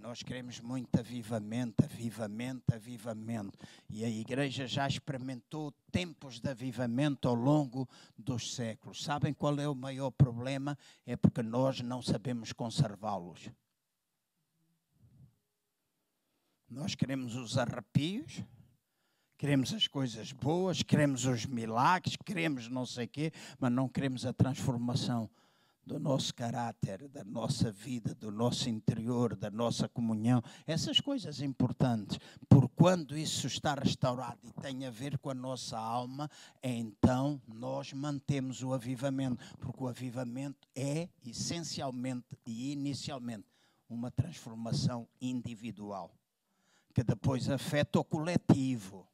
[0.00, 3.58] Nós queremos muito avivamento, avivamento, avivamento.
[3.90, 7.86] E a igreja já experimentou tempos de avivamento ao longo
[8.16, 9.04] dos séculos.
[9.04, 10.76] Sabem qual é o maior problema?
[11.04, 13.50] É porque nós não sabemos conservá-los.
[16.66, 18.42] Nós queremos os arrepios,
[19.36, 24.24] queremos as coisas boas, queremos os milagres, queremos não sei o quê, mas não queremos
[24.24, 25.28] a transformação
[25.84, 32.18] do nosso caráter, da nossa vida, do nosso interior, da nossa comunhão, essas coisas importantes.
[32.48, 36.30] Por quando isso está restaurado e tem a ver com a nossa alma,
[36.62, 43.46] então nós mantemos o avivamento, porque o avivamento é essencialmente e inicialmente
[43.88, 46.14] uma transformação individual,
[46.94, 49.09] que depois afeta o coletivo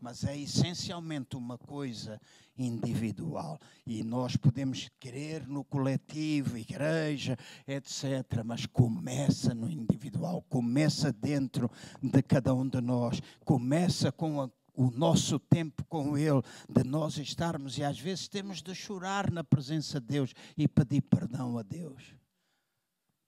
[0.00, 2.20] mas é essencialmente uma coisa
[2.56, 3.58] individual.
[3.86, 7.36] E nós podemos querer no coletivo, igreja,
[7.66, 11.70] etc., mas começa no individual, começa dentro
[12.02, 17.18] de cada um de nós, começa com a o nosso tempo com Ele, de nós
[17.18, 21.62] estarmos, e às vezes temos de chorar na presença de Deus e pedir perdão a
[21.62, 22.14] Deus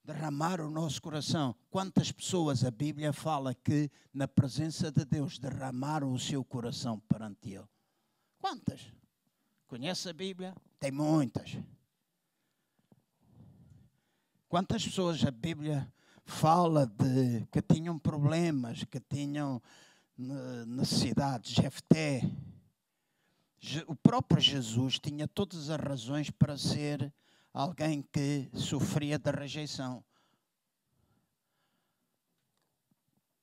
[0.05, 1.55] derramar o nosso coração.
[1.71, 7.51] Quantas pessoas a Bíblia fala que, na presença de Deus, derramaram o seu coração perante
[7.51, 7.69] Ele?
[8.39, 8.81] Quantas?
[9.67, 10.55] Conhece a Bíblia?
[10.81, 11.57] Tem muitas.
[14.49, 15.91] Quantas pessoas a Bíblia
[16.25, 19.63] fala de que tinham problemas, que tinham
[20.67, 21.53] necessidades?
[21.53, 22.23] Jefté.
[23.87, 27.15] O próprio Jesus tinha todas as razões para ser
[27.53, 30.05] alguém que sofria de rejeição.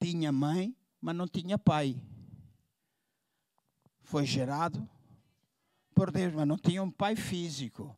[0.02, 2.02] Tinha mãe, mas não tinha pai.
[4.02, 4.90] Foi gerado
[5.94, 7.96] por Deus, mas não tinha um pai físico.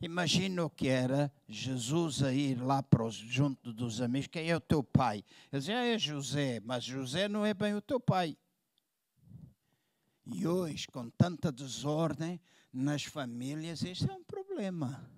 [0.00, 4.26] Imagina o que era Jesus a ir lá para os, junto dos amigos.
[4.26, 5.24] Quem é o teu pai?
[5.50, 8.36] Ele dizia, ah, é José, mas José não é bem o teu pai.
[10.26, 12.40] E hoje, com tanta desordem
[12.72, 15.13] nas famílias, este é um problema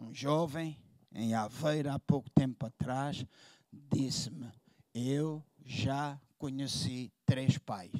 [0.00, 0.78] um jovem
[1.12, 3.24] em Aveira, há pouco tempo atrás,
[3.72, 4.50] disse-me:
[4.92, 7.92] Eu já conheci três pais.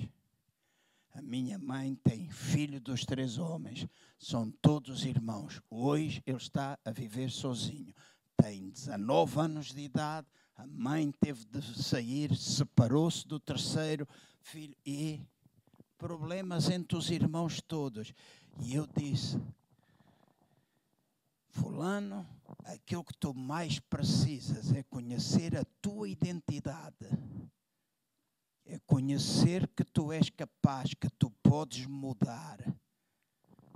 [1.12, 3.86] A minha mãe tem filho dos três homens,
[4.18, 5.60] são todos irmãos.
[5.70, 7.94] Hoje ele está a viver sozinho.
[8.36, 10.26] Tem 19 anos de idade,
[10.56, 14.08] a mãe teve de sair, separou-se do terceiro
[14.42, 15.20] filho e
[15.96, 18.12] problemas entre os irmãos todos.
[18.60, 19.40] E eu disse:
[21.54, 22.26] Fulano,
[22.64, 27.08] aquilo que tu mais precisas é conhecer a tua identidade
[28.66, 32.58] é conhecer que tu és capaz, que tu podes mudar.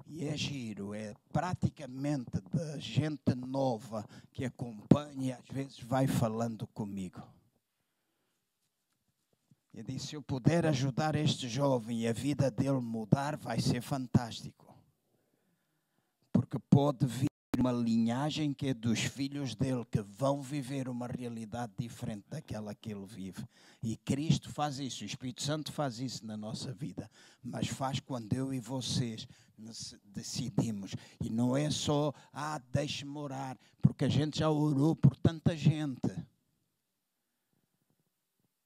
[0.06, 6.66] E é giro, é praticamente da gente nova que acompanha e às vezes vai falando
[6.68, 7.22] comigo.
[9.74, 13.82] Eu disse: se eu puder ajudar este jovem e a vida dele mudar, vai ser
[13.82, 14.74] fantástico.
[16.32, 17.28] Porque pode vir
[17.58, 22.92] uma linhagem que é dos filhos dele, que vão viver uma realidade diferente daquela que
[22.92, 23.44] ele vive.
[23.82, 27.10] E Cristo faz isso, o Espírito Santo faz isso na nossa vida,
[27.42, 29.26] mas faz quando eu e vocês
[30.04, 30.94] decidimos.
[31.20, 36.08] E não é só, ah, deixe-me orar, porque a gente já orou por tanta gente.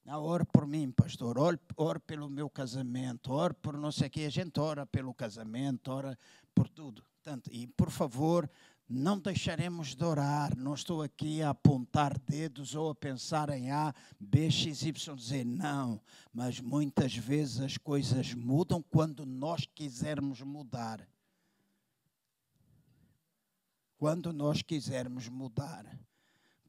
[0.05, 4.11] Não, ore por mim, pastor, ore, ore pelo meu casamento, ore por não sei o
[4.11, 4.21] quê.
[4.25, 6.17] A gente ora pelo casamento, ora
[6.53, 7.03] por tudo.
[7.23, 8.49] Tanto, e por favor,
[8.93, 10.55] não deixaremos de orar.
[10.55, 15.43] Não estou aqui a apontar dedos ou a pensar em A, B, X, Y, Z.
[15.43, 15.99] Não.
[16.31, 21.07] Mas muitas vezes as coisas mudam quando nós quisermos mudar.
[23.97, 25.85] Quando nós quisermos mudar.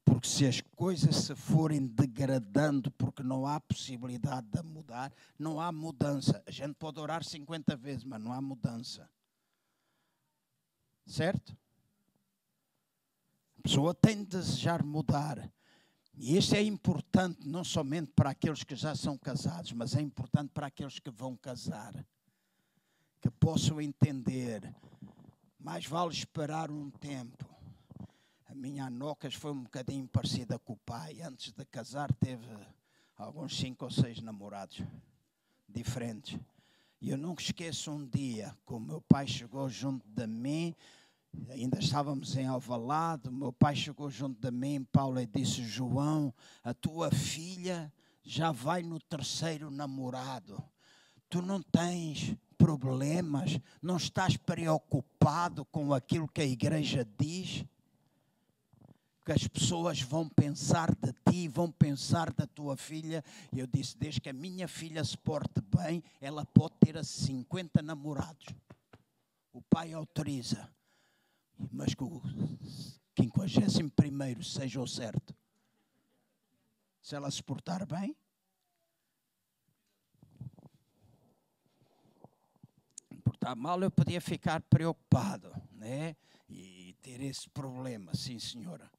[0.03, 5.71] Porque se as coisas se forem degradando porque não há possibilidade de mudar, não há
[5.71, 6.41] mudança.
[6.45, 9.09] A gente pode orar 50 vezes, mas não há mudança.
[11.05, 11.55] Certo?
[13.65, 15.51] Pessoa tem de desejar mudar.
[16.13, 20.51] E isto é importante não somente para aqueles que já são casados, mas é importante
[20.53, 21.91] para aqueles que vão casar.
[23.19, 24.71] Que possam entender.
[25.57, 27.43] Mais vale esperar um tempo.
[28.47, 31.21] A minha Anocas foi um bocadinho parecida com o pai.
[31.21, 32.45] Antes de casar, teve
[33.17, 34.79] alguns cinco ou seis namorados
[35.67, 36.39] diferentes.
[37.01, 40.75] E eu nunca esqueço um dia que o meu pai chegou junto de mim
[41.49, 46.33] ainda estávamos em Alvalade, meu pai chegou junto de mim, Paulo, e disse, João,
[46.63, 47.91] a tua filha
[48.23, 50.61] já vai no terceiro namorado.
[51.29, 57.63] Tu não tens problemas, não estás preocupado com aquilo que a igreja diz?
[59.23, 63.23] Que as pessoas vão pensar de ti, vão pensar da tua filha.
[63.51, 67.81] E eu disse: desde que a minha filha se porte bem, ela pode ter 50
[67.81, 68.47] namorados.
[69.51, 70.69] O pai autoriza
[71.71, 72.21] mas que o
[73.69, 75.35] 51 seja o certo.
[77.01, 78.15] Se ela se portar bem,
[83.45, 86.15] portar mal, eu podia ficar preocupado, né?
[86.49, 88.89] E ter esse problema, sim, senhora.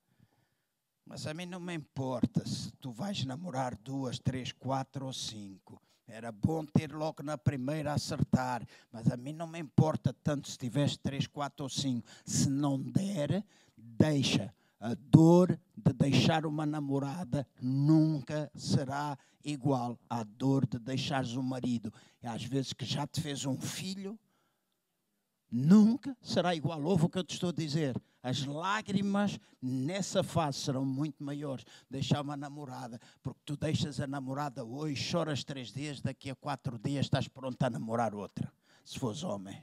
[1.04, 5.80] Mas a mim não me importa se tu vais namorar duas, três, quatro ou cinco.
[6.08, 10.56] Era bom ter logo na primeira acertar, mas a mim não me importa tanto se
[10.56, 12.06] tivesse três, quatro ou cinco.
[12.24, 13.44] Se não der,
[13.76, 14.54] deixa.
[14.78, 21.92] A dor de deixar uma namorada nunca será igual à dor de deixares um marido.
[22.22, 24.18] E às vezes que já te fez um filho,
[25.50, 26.82] nunca será igual.
[26.82, 28.00] Ouve o que eu te estou a dizer.
[28.22, 31.64] As lágrimas nessa fase serão muito maiores.
[31.88, 36.78] Deixar uma namorada, porque tu deixas a namorada hoje, choras três dias, daqui a quatro
[36.78, 38.52] dias estás pronto a namorar outra.
[38.84, 39.62] Se fores homem.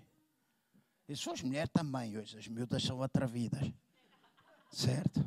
[1.07, 3.71] E se fores mulher também, hoje as miúdas são atrevidas.
[4.71, 5.23] Certo?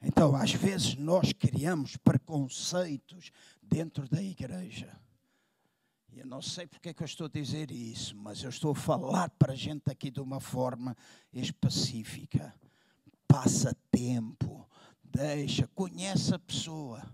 [0.00, 3.30] Então, às vezes, nós criamos preconceitos
[3.62, 5.05] dentro da igreja
[6.16, 8.74] eu não sei porque é que eu estou a dizer isso, mas eu estou a
[8.74, 10.96] falar para a gente aqui de uma forma
[11.30, 12.54] específica.
[13.28, 14.66] Passa tempo,
[15.04, 17.06] deixa, conhece a pessoa.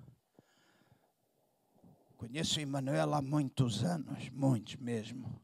[2.16, 5.42] Conheço o Emanuel há muitos anos, muitos mesmo.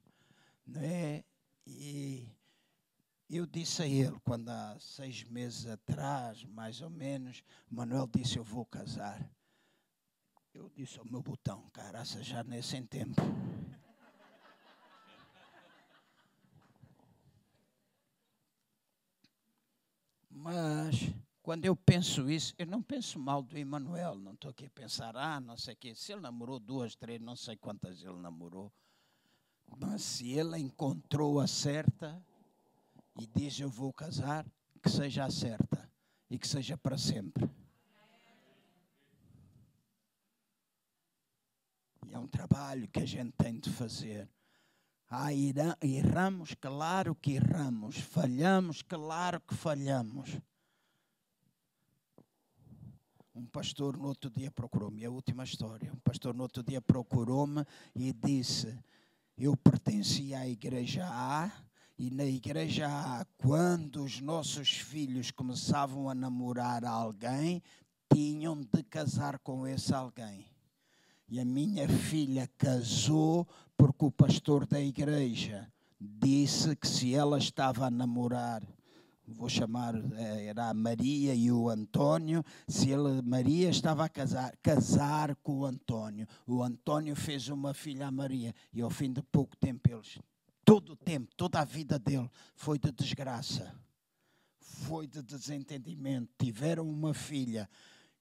[0.64, 1.24] Não é?
[1.66, 2.28] E
[3.28, 8.44] eu disse a ele, quando há seis meses atrás, mais ou menos, Manuel disse: Eu
[8.44, 9.28] vou casar.
[10.58, 13.22] Eu disse ao meu botão, caraça, já nesse sem tempo.
[20.28, 24.70] Mas quando eu penso isso, eu não penso mal do Emanuel, não estou aqui a
[24.70, 25.94] pensar, ah, não sei o quê.
[25.94, 28.72] Se ele namorou duas, três, não sei quantas ele namorou.
[29.78, 32.20] Mas se ele encontrou a certa
[33.16, 34.44] e diz eu vou casar,
[34.82, 35.88] que seja a certa
[36.28, 37.48] e que seja para sempre.
[42.12, 44.28] É um trabalho que a gente tem de fazer.
[45.10, 45.30] Ah,
[45.82, 47.98] erramos, claro que erramos.
[47.98, 50.38] Falhamos, claro que falhamos.
[53.34, 55.92] Um pastor no outro dia procurou-me, é a última história.
[55.92, 57.64] Um pastor no outro dia procurou-me
[57.94, 58.76] e disse:
[59.36, 61.50] Eu pertencia à igreja A,
[61.96, 67.62] e na igreja A, quando os nossos filhos começavam a namorar alguém,
[68.12, 70.46] tinham de casar com esse alguém.
[71.28, 73.46] E a minha filha casou
[73.76, 78.62] porque o pastor da igreja disse que se ela estava a namorar,
[79.26, 84.56] vou chamar, eh, era a Maria e o Antônio, se ele, Maria estava a casar,
[84.62, 86.26] casar com o Antônio.
[86.46, 90.18] O Antônio fez uma filha a Maria e ao fim de pouco tempo eles,
[90.64, 93.74] todo o tempo, toda a vida dele foi de desgraça,
[94.58, 96.30] foi de desentendimento.
[96.38, 97.68] Tiveram uma filha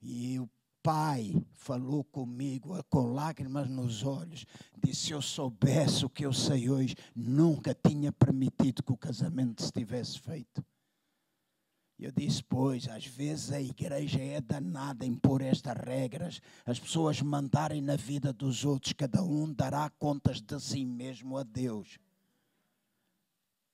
[0.02, 0.50] e o
[0.88, 4.46] pai falou comigo com lágrimas nos olhos.
[4.82, 9.62] Disse: Se eu soubesse o que eu sei hoje, nunca tinha permitido que o casamento
[9.62, 10.66] se tivesse feito.
[12.00, 17.22] Eu disse, pois, às vezes a igreja é danada em pôr estas regras, as pessoas
[17.22, 21.98] mandarem na vida dos outros, cada um dará contas de si mesmo a Deus.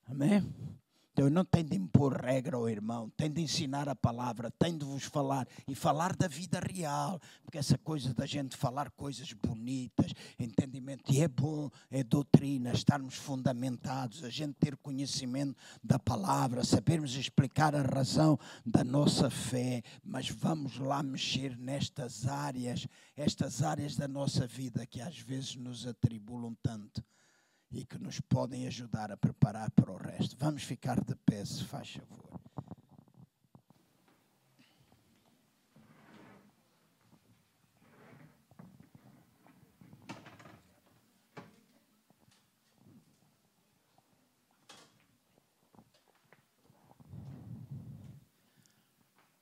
[0.06, 0.42] Amém?
[1.14, 4.84] Então, não tenho de impor regra ao irmão, tenho de ensinar a palavra, tenho de
[4.84, 10.12] vos falar e falar da vida real, porque essa coisa da gente falar coisas bonitas,
[10.40, 17.16] entendimento, e é bom, é doutrina, estarmos fundamentados, a gente ter conhecimento da palavra, sabermos
[17.16, 24.08] explicar a razão da nossa fé, mas vamos lá mexer nestas áreas, estas áreas da
[24.08, 27.04] nossa vida que às vezes nos atribulam tanto
[27.74, 30.38] e que nos podem ajudar a preparar para o resto.
[30.38, 32.40] Vamos ficar de pé, se faz favor.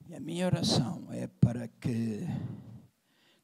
[0.07, 2.27] E a minha oração é para que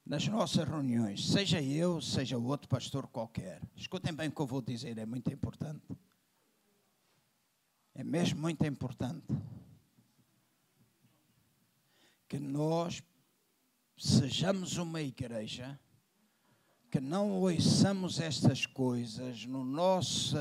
[0.08, 3.62] nas nossas reuniões, seja eu, seja outro pastor qualquer.
[3.76, 5.86] Escutem bem o que eu vou dizer, é muito importante.
[7.94, 9.36] É mesmo muito importante
[12.30, 13.04] que nós
[13.98, 15.78] sejamos uma igreja
[16.90, 20.38] que não ouçamos estas coisas no nosso,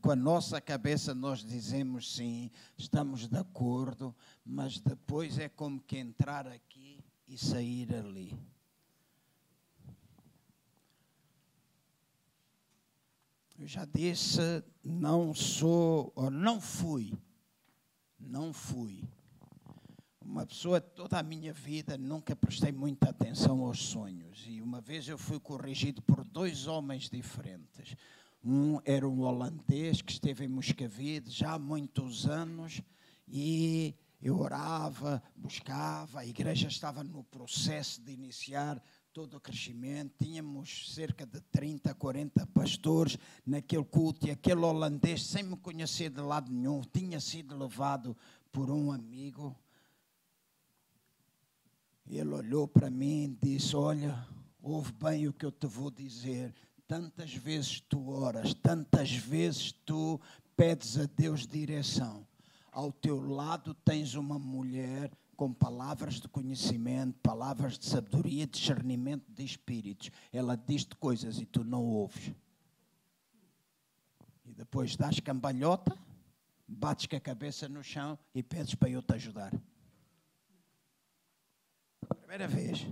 [0.00, 5.98] com a nossa cabeça nós dizemos sim, estamos de acordo, mas depois é como que
[5.98, 8.51] entrar aqui e sair ali.
[13.62, 14.40] Eu já disse,
[14.82, 17.16] não sou, ou não fui,
[18.18, 19.08] não fui.
[20.20, 24.44] Uma pessoa, toda a minha vida, nunca prestei muita atenção aos sonhos.
[24.48, 27.94] E uma vez eu fui corrigido por dois homens diferentes.
[28.42, 32.82] Um era um holandês que esteve em Moscavide já há muitos anos
[33.28, 38.82] e eu orava, buscava, a igreja estava no processo de iniciar
[39.12, 40.14] todo o crescimento.
[40.18, 46.20] Tínhamos cerca de 30, 40 pastores naquele culto e aquele holandês, sem me conhecer de
[46.20, 48.16] lado nenhum, tinha sido levado
[48.50, 49.54] por um amigo.
[52.06, 54.26] Ele olhou para mim e disse: Olha,
[54.62, 56.54] ouve bem o que eu te vou dizer.
[56.88, 60.20] Tantas vezes tu oras, tantas vezes tu
[60.56, 62.26] pedes a Deus direção.
[62.70, 65.10] Ao teu lado tens uma mulher
[65.42, 70.08] com palavras de conhecimento, palavras de sabedoria, discernimento de espíritos.
[70.32, 72.32] Ela diz-te coisas e tu não ouves.
[74.44, 75.98] E depois dás cambalhota,
[76.68, 79.52] bates com a cabeça no chão e pedes para eu te ajudar.
[82.20, 82.86] Primeira vez.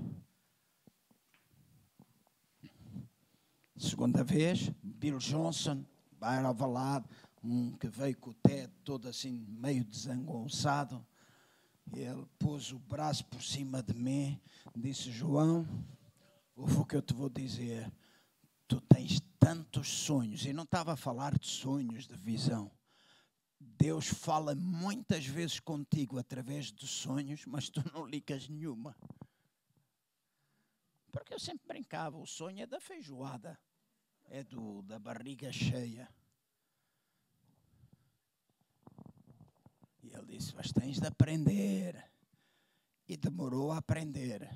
[3.77, 5.85] Segunda vez, Bill Johnson,
[6.19, 7.09] vai ao lado,
[7.45, 9.85] um que veio com o teto todo assim meio
[11.91, 14.41] desangonçado ele pôs o braço por cima de mim,
[14.77, 15.67] disse: João,
[16.57, 17.91] ouve o que eu te vou dizer.
[18.69, 22.71] Tu tens tantos sonhos, e não estava a falar de sonhos, de visão.
[23.59, 28.97] Deus fala muitas vezes contigo através de sonhos, mas tu não ligas nenhuma.
[31.11, 33.59] Porque eu sempre brincava, o sonho é da feijoada,
[34.27, 36.09] é do, da barriga cheia.
[40.03, 42.11] E ele disse: Mas tens de aprender.
[43.09, 44.49] E demorou a aprender.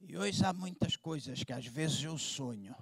[0.00, 2.74] E hoje há muitas coisas que às vezes eu sonho.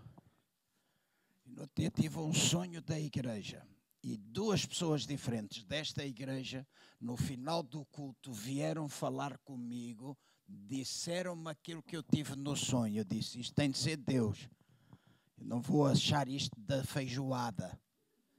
[1.47, 3.67] No dia tive um sonho da igreja.
[4.03, 6.67] E duas pessoas diferentes desta igreja,
[7.01, 12.99] no final do culto, vieram falar comigo, disseram-me aquilo que eu tive no sonho.
[12.99, 14.47] Eu disse: Isto tem de ser Deus.
[15.39, 17.81] Eu não vou achar isto da feijoada.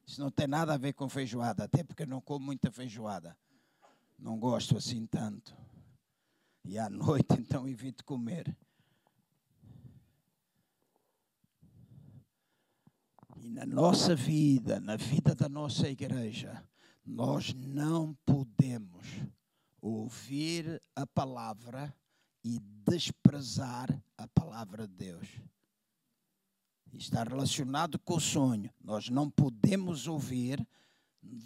[0.05, 3.37] Isso não tem nada a ver com feijoada, até porque não como muita feijoada.
[4.17, 5.55] Não gosto assim tanto.
[6.63, 8.55] E à noite, então, evito comer.
[13.37, 16.63] E na nossa vida, na vida da nossa igreja,
[17.05, 19.05] nós não podemos
[19.81, 21.93] ouvir a palavra
[22.43, 25.27] e desprezar a palavra de Deus.
[26.97, 28.69] Está relacionado com o sonho.
[28.81, 30.65] Nós não podemos ouvir,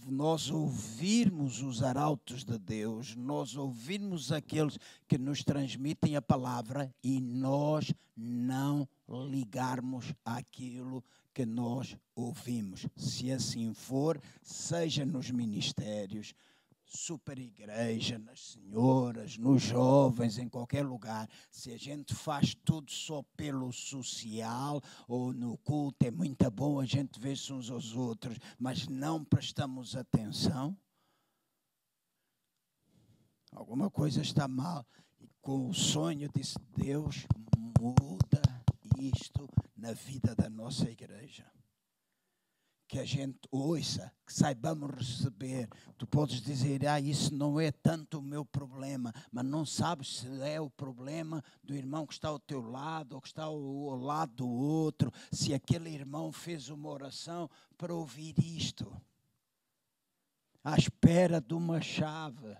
[0.08, 4.78] nós ouvirmos os arautos de Deus, nós ouvirmos aqueles
[5.08, 11.04] que nos transmitem a palavra e nós não ligarmos àquilo
[11.34, 12.86] que nós ouvimos.
[12.96, 16.34] Se assim for, seja nos ministérios,
[16.98, 23.24] super igreja, nas senhoras, nos jovens, em qualquer lugar, se a gente faz tudo só
[23.38, 28.88] pelo social ou no culto, é muito bom a gente ver-se uns aos outros, mas
[28.88, 30.76] não prestamos atenção,
[33.52, 34.86] alguma coisa está mal.
[35.20, 37.28] E com o sonho disse Deus,
[37.80, 38.42] muda
[39.00, 41.46] isto na vida da nossa igreja
[42.90, 45.70] que a gente ouça, que saibamos receber.
[45.96, 50.42] Tu podes dizer, ah, isso não é tanto o meu problema, mas não sabes se
[50.42, 54.34] é o problema do irmão que está ao teu lado ou que está ao, lado
[54.38, 57.48] do outro, se aquele irmão fez uma oração
[57.78, 58.92] para ouvir isto.
[60.64, 62.58] À espera de uma chave.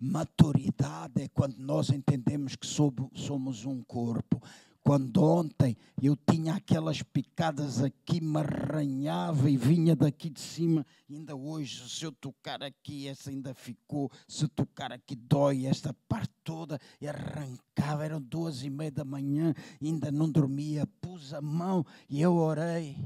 [0.00, 4.40] Maturidade é quando nós entendemos que somos um corpo
[4.88, 11.36] quando ontem eu tinha aquelas picadas aqui, me arranhava e vinha daqui de cima, ainda
[11.36, 16.80] hoje, se eu tocar aqui, essa ainda ficou, se tocar aqui dói, esta parte toda,
[17.02, 22.22] e arrancava, eram duas e meia da manhã, ainda não dormia, pus a mão e
[22.22, 22.96] eu orei.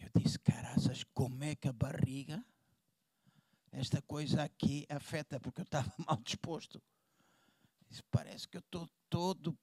[0.00, 2.44] Eu disse, caraças, como é que a barriga
[3.72, 6.80] esta coisa aqui afeta, porque eu estava mal disposto.
[7.90, 9.58] Isso parece que eu estou todo.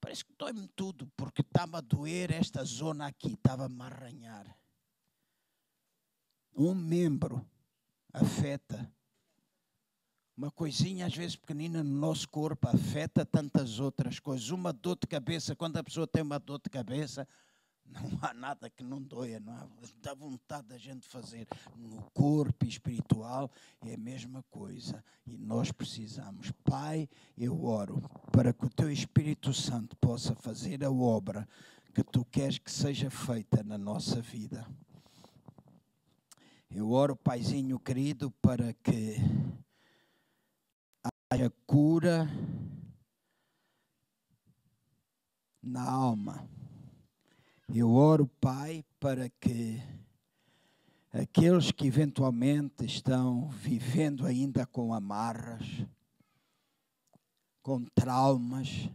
[0.00, 4.58] Parece que dói-me tudo, porque estava a doer esta zona aqui, estava-me a arranhar.
[6.54, 7.44] Um membro
[8.12, 8.92] afeta.
[10.36, 14.50] Uma coisinha, às vezes pequenina, no nosso corpo afeta tantas outras coisas.
[14.50, 17.28] Uma dor de cabeça, quando a pessoa tem uma dor de cabeça,
[17.86, 19.68] não há nada que não doia, não há,
[20.00, 21.46] dá vontade da gente fazer.
[21.76, 23.50] No corpo espiritual
[23.84, 25.04] é a mesma coisa.
[25.26, 26.50] E nós precisamos.
[26.64, 28.00] Pai, eu oro
[28.32, 31.46] para que o teu Espírito Santo possa fazer a obra
[31.94, 34.66] que tu queres que seja feita na nossa vida.
[36.70, 39.16] Eu oro, Paizinho querido, para que
[41.30, 42.26] haja cura
[45.62, 46.48] na alma
[47.74, 49.82] eu oro, Pai, para que
[51.10, 55.66] aqueles que eventualmente estão vivendo ainda com amarras,
[57.62, 58.90] com traumas,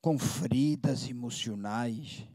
[0.00, 2.26] com feridas emocionais,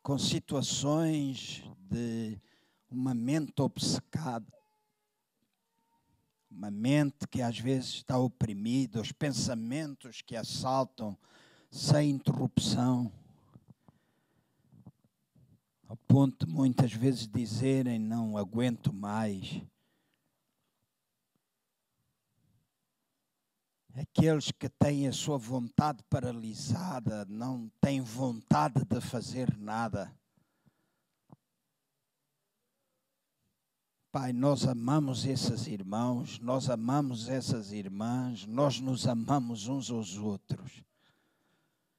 [0.00, 2.40] com situações de
[2.88, 4.46] uma mente obcecada,
[6.48, 11.18] uma mente que às vezes está oprimida, os pensamentos que assaltam
[11.74, 13.12] sem interrupção,
[15.88, 19.60] a ponto de muitas vezes dizerem: Não aguento mais.
[23.92, 30.16] Aqueles que têm a sua vontade paralisada, não têm vontade de fazer nada.
[34.12, 40.84] Pai, nós amamos esses irmãos, nós amamos essas irmãs, nós nos amamos uns aos outros.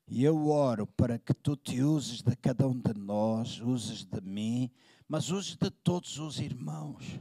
[0.07, 4.21] E eu oro para que tu te uses de cada um de nós, uses de
[4.21, 4.69] mim,
[5.07, 7.19] mas uses de todos os irmãos.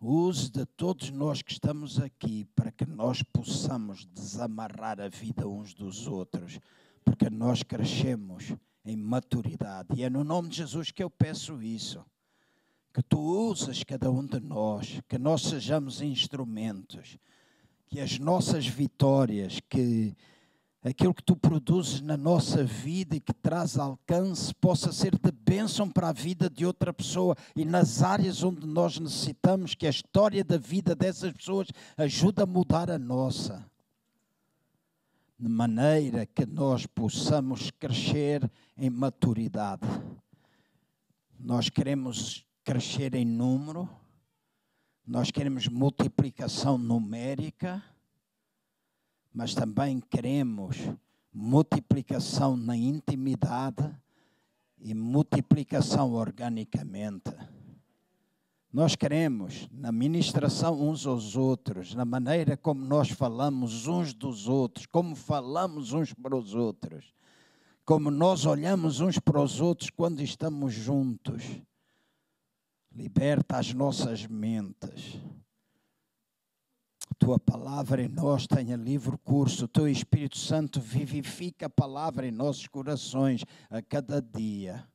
[0.00, 5.72] Use de todos nós que estamos aqui para que nós possamos desamarrar a vida uns
[5.72, 6.60] dos outros,
[7.04, 8.54] porque nós crescemos
[8.84, 9.88] em maturidade.
[9.94, 12.04] E é no nome de Jesus que eu peço isso.
[12.92, 17.18] Que tu uses cada um de nós, que nós sejamos instrumentos
[17.86, 20.16] que as nossas vitórias, que
[20.84, 25.88] aquilo que tu produzes na nossa vida e que traz alcance possa ser de bênção
[25.90, 30.44] para a vida de outra pessoa e nas áreas onde nós necessitamos que a história
[30.44, 33.64] da vida dessas pessoas ajude a mudar a nossa.
[35.38, 39.86] De maneira que nós possamos crescer em maturidade.
[41.38, 43.88] Nós queremos crescer em número
[45.06, 47.82] nós queremos multiplicação numérica,
[49.32, 50.78] mas também queremos
[51.32, 53.94] multiplicação na intimidade
[54.80, 57.34] e multiplicação organicamente.
[58.72, 64.86] Nós queremos, na ministração uns aos outros, na maneira como nós falamos uns dos outros,
[64.86, 67.12] como falamos uns para os outros,
[67.84, 71.42] como nós olhamos uns para os outros quando estamos juntos.
[72.94, 75.20] Liberta as nossas mentes.
[77.18, 79.66] Tua palavra em nós tenha livre curso.
[79.66, 84.86] Teu Espírito Santo vivifica a palavra em nossos corações a cada dia.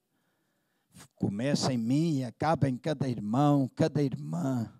[1.16, 4.72] Começa em mim e acaba em cada irmão, cada irmã.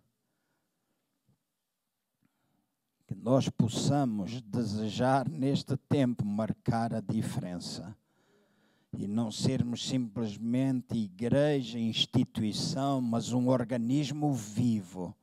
[3.10, 7.98] que nós possamos desejar neste tempo marcar a diferença
[8.98, 15.16] e não sermos simplesmente igreja, instituição, mas um organismo vivo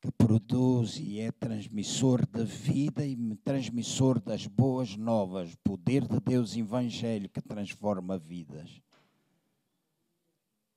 [0.00, 6.56] que produz e é transmissor da vida e transmissor das boas novas, poder de Deus
[6.56, 8.80] evangelho que transforma vidas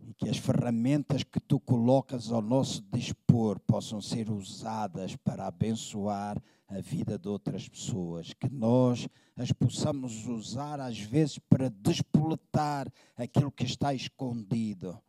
[0.07, 6.41] e que as ferramentas que tu colocas ao nosso dispor possam ser usadas para abençoar
[6.67, 13.51] a vida de outras pessoas, que nós as possamos usar às vezes para despoletar aquilo
[13.51, 14.99] que está escondido,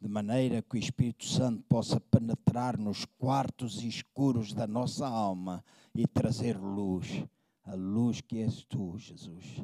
[0.00, 5.64] de maneira que o Espírito Santo possa penetrar nos quartos escuros da nossa alma
[5.94, 7.24] e trazer luz,
[7.64, 9.62] a luz que és tu, Jesus.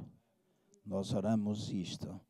[0.84, 2.20] Nós oramos isto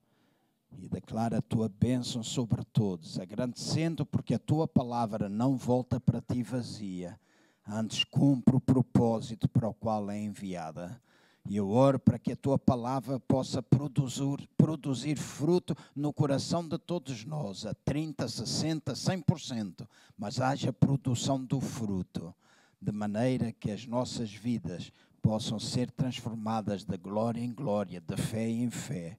[0.78, 6.20] e declara a tua bênção sobre todos, agradecendo porque a tua palavra não volta para
[6.20, 7.18] ti vazia,
[7.66, 11.00] antes cumpre o propósito para o qual é enviada.
[11.48, 16.78] E eu oro para que a tua palavra possa produzir, produzir fruto no coração de
[16.78, 22.32] todos nós, a 30, 60, 100%, mas haja produção do fruto,
[22.80, 28.48] de maneira que as nossas vidas possam ser transformadas de glória em glória, de fé
[28.48, 29.18] em fé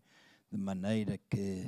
[0.54, 1.68] de maneira que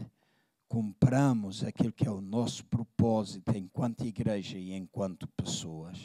[0.67, 5.97] cumpramos aquilo que é o nosso propósito enquanto igreja e enquanto pessoas.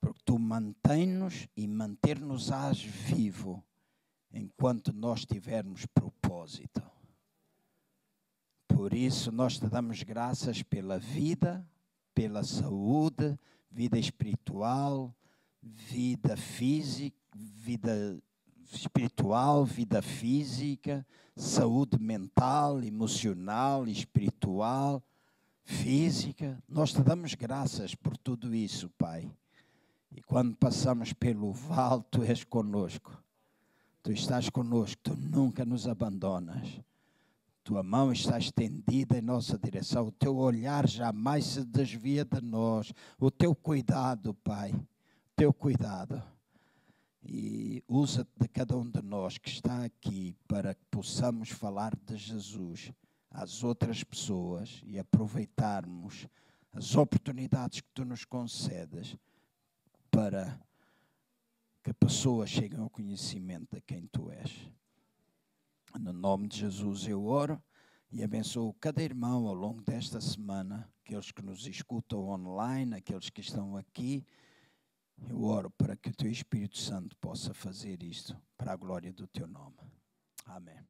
[0.00, 3.62] Porque tu mantém-nos e manter-nos-ás vivo
[4.32, 6.82] enquanto nós tivermos propósito.
[8.66, 11.62] Por isso nós te damos graças pela vida,
[12.14, 13.38] pela saúde,
[13.70, 15.14] vida espiritual,
[15.62, 18.18] vida física, vida
[18.72, 21.06] espiritual, vida física,
[21.36, 25.02] saúde mental, emocional, espiritual,
[25.64, 26.62] física.
[26.68, 29.30] Nós te damos graças por tudo isso, Pai.
[30.12, 33.20] E quando passamos pelo vale, tu és conosco.
[34.02, 36.80] Tu estás conosco, tu nunca nos abandonas.
[37.64, 42.92] Tua mão está estendida em nossa direção, o teu olhar jamais se desvia de nós.
[43.18, 44.74] O teu cuidado, Pai,
[45.34, 46.22] teu cuidado
[47.26, 52.16] e usa de cada um de nós que está aqui para que possamos falar de
[52.16, 52.92] Jesus
[53.30, 56.28] às outras pessoas e aproveitarmos
[56.72, 59.16] as oportunidades que tu nos concedes
[60.10, 60.60] para
[61.82, 64.70] que pessoas cheguem ao conhecimento de quem tu és.
[65.98, 67.62] No nome de Jesus eu oro
[68.10, 73.40] e abençoo cada irmão ao longo desta semana, aqueles que nos escutam online, aqueles que
[73.40, 74.24] estão aqui.
[75.16, 79.26] Eu oro para que o teu Espírito Santo possa fazer isto para a glória do
[79.26, 79.78] teu nome.
[80.46, 80.86] Amém.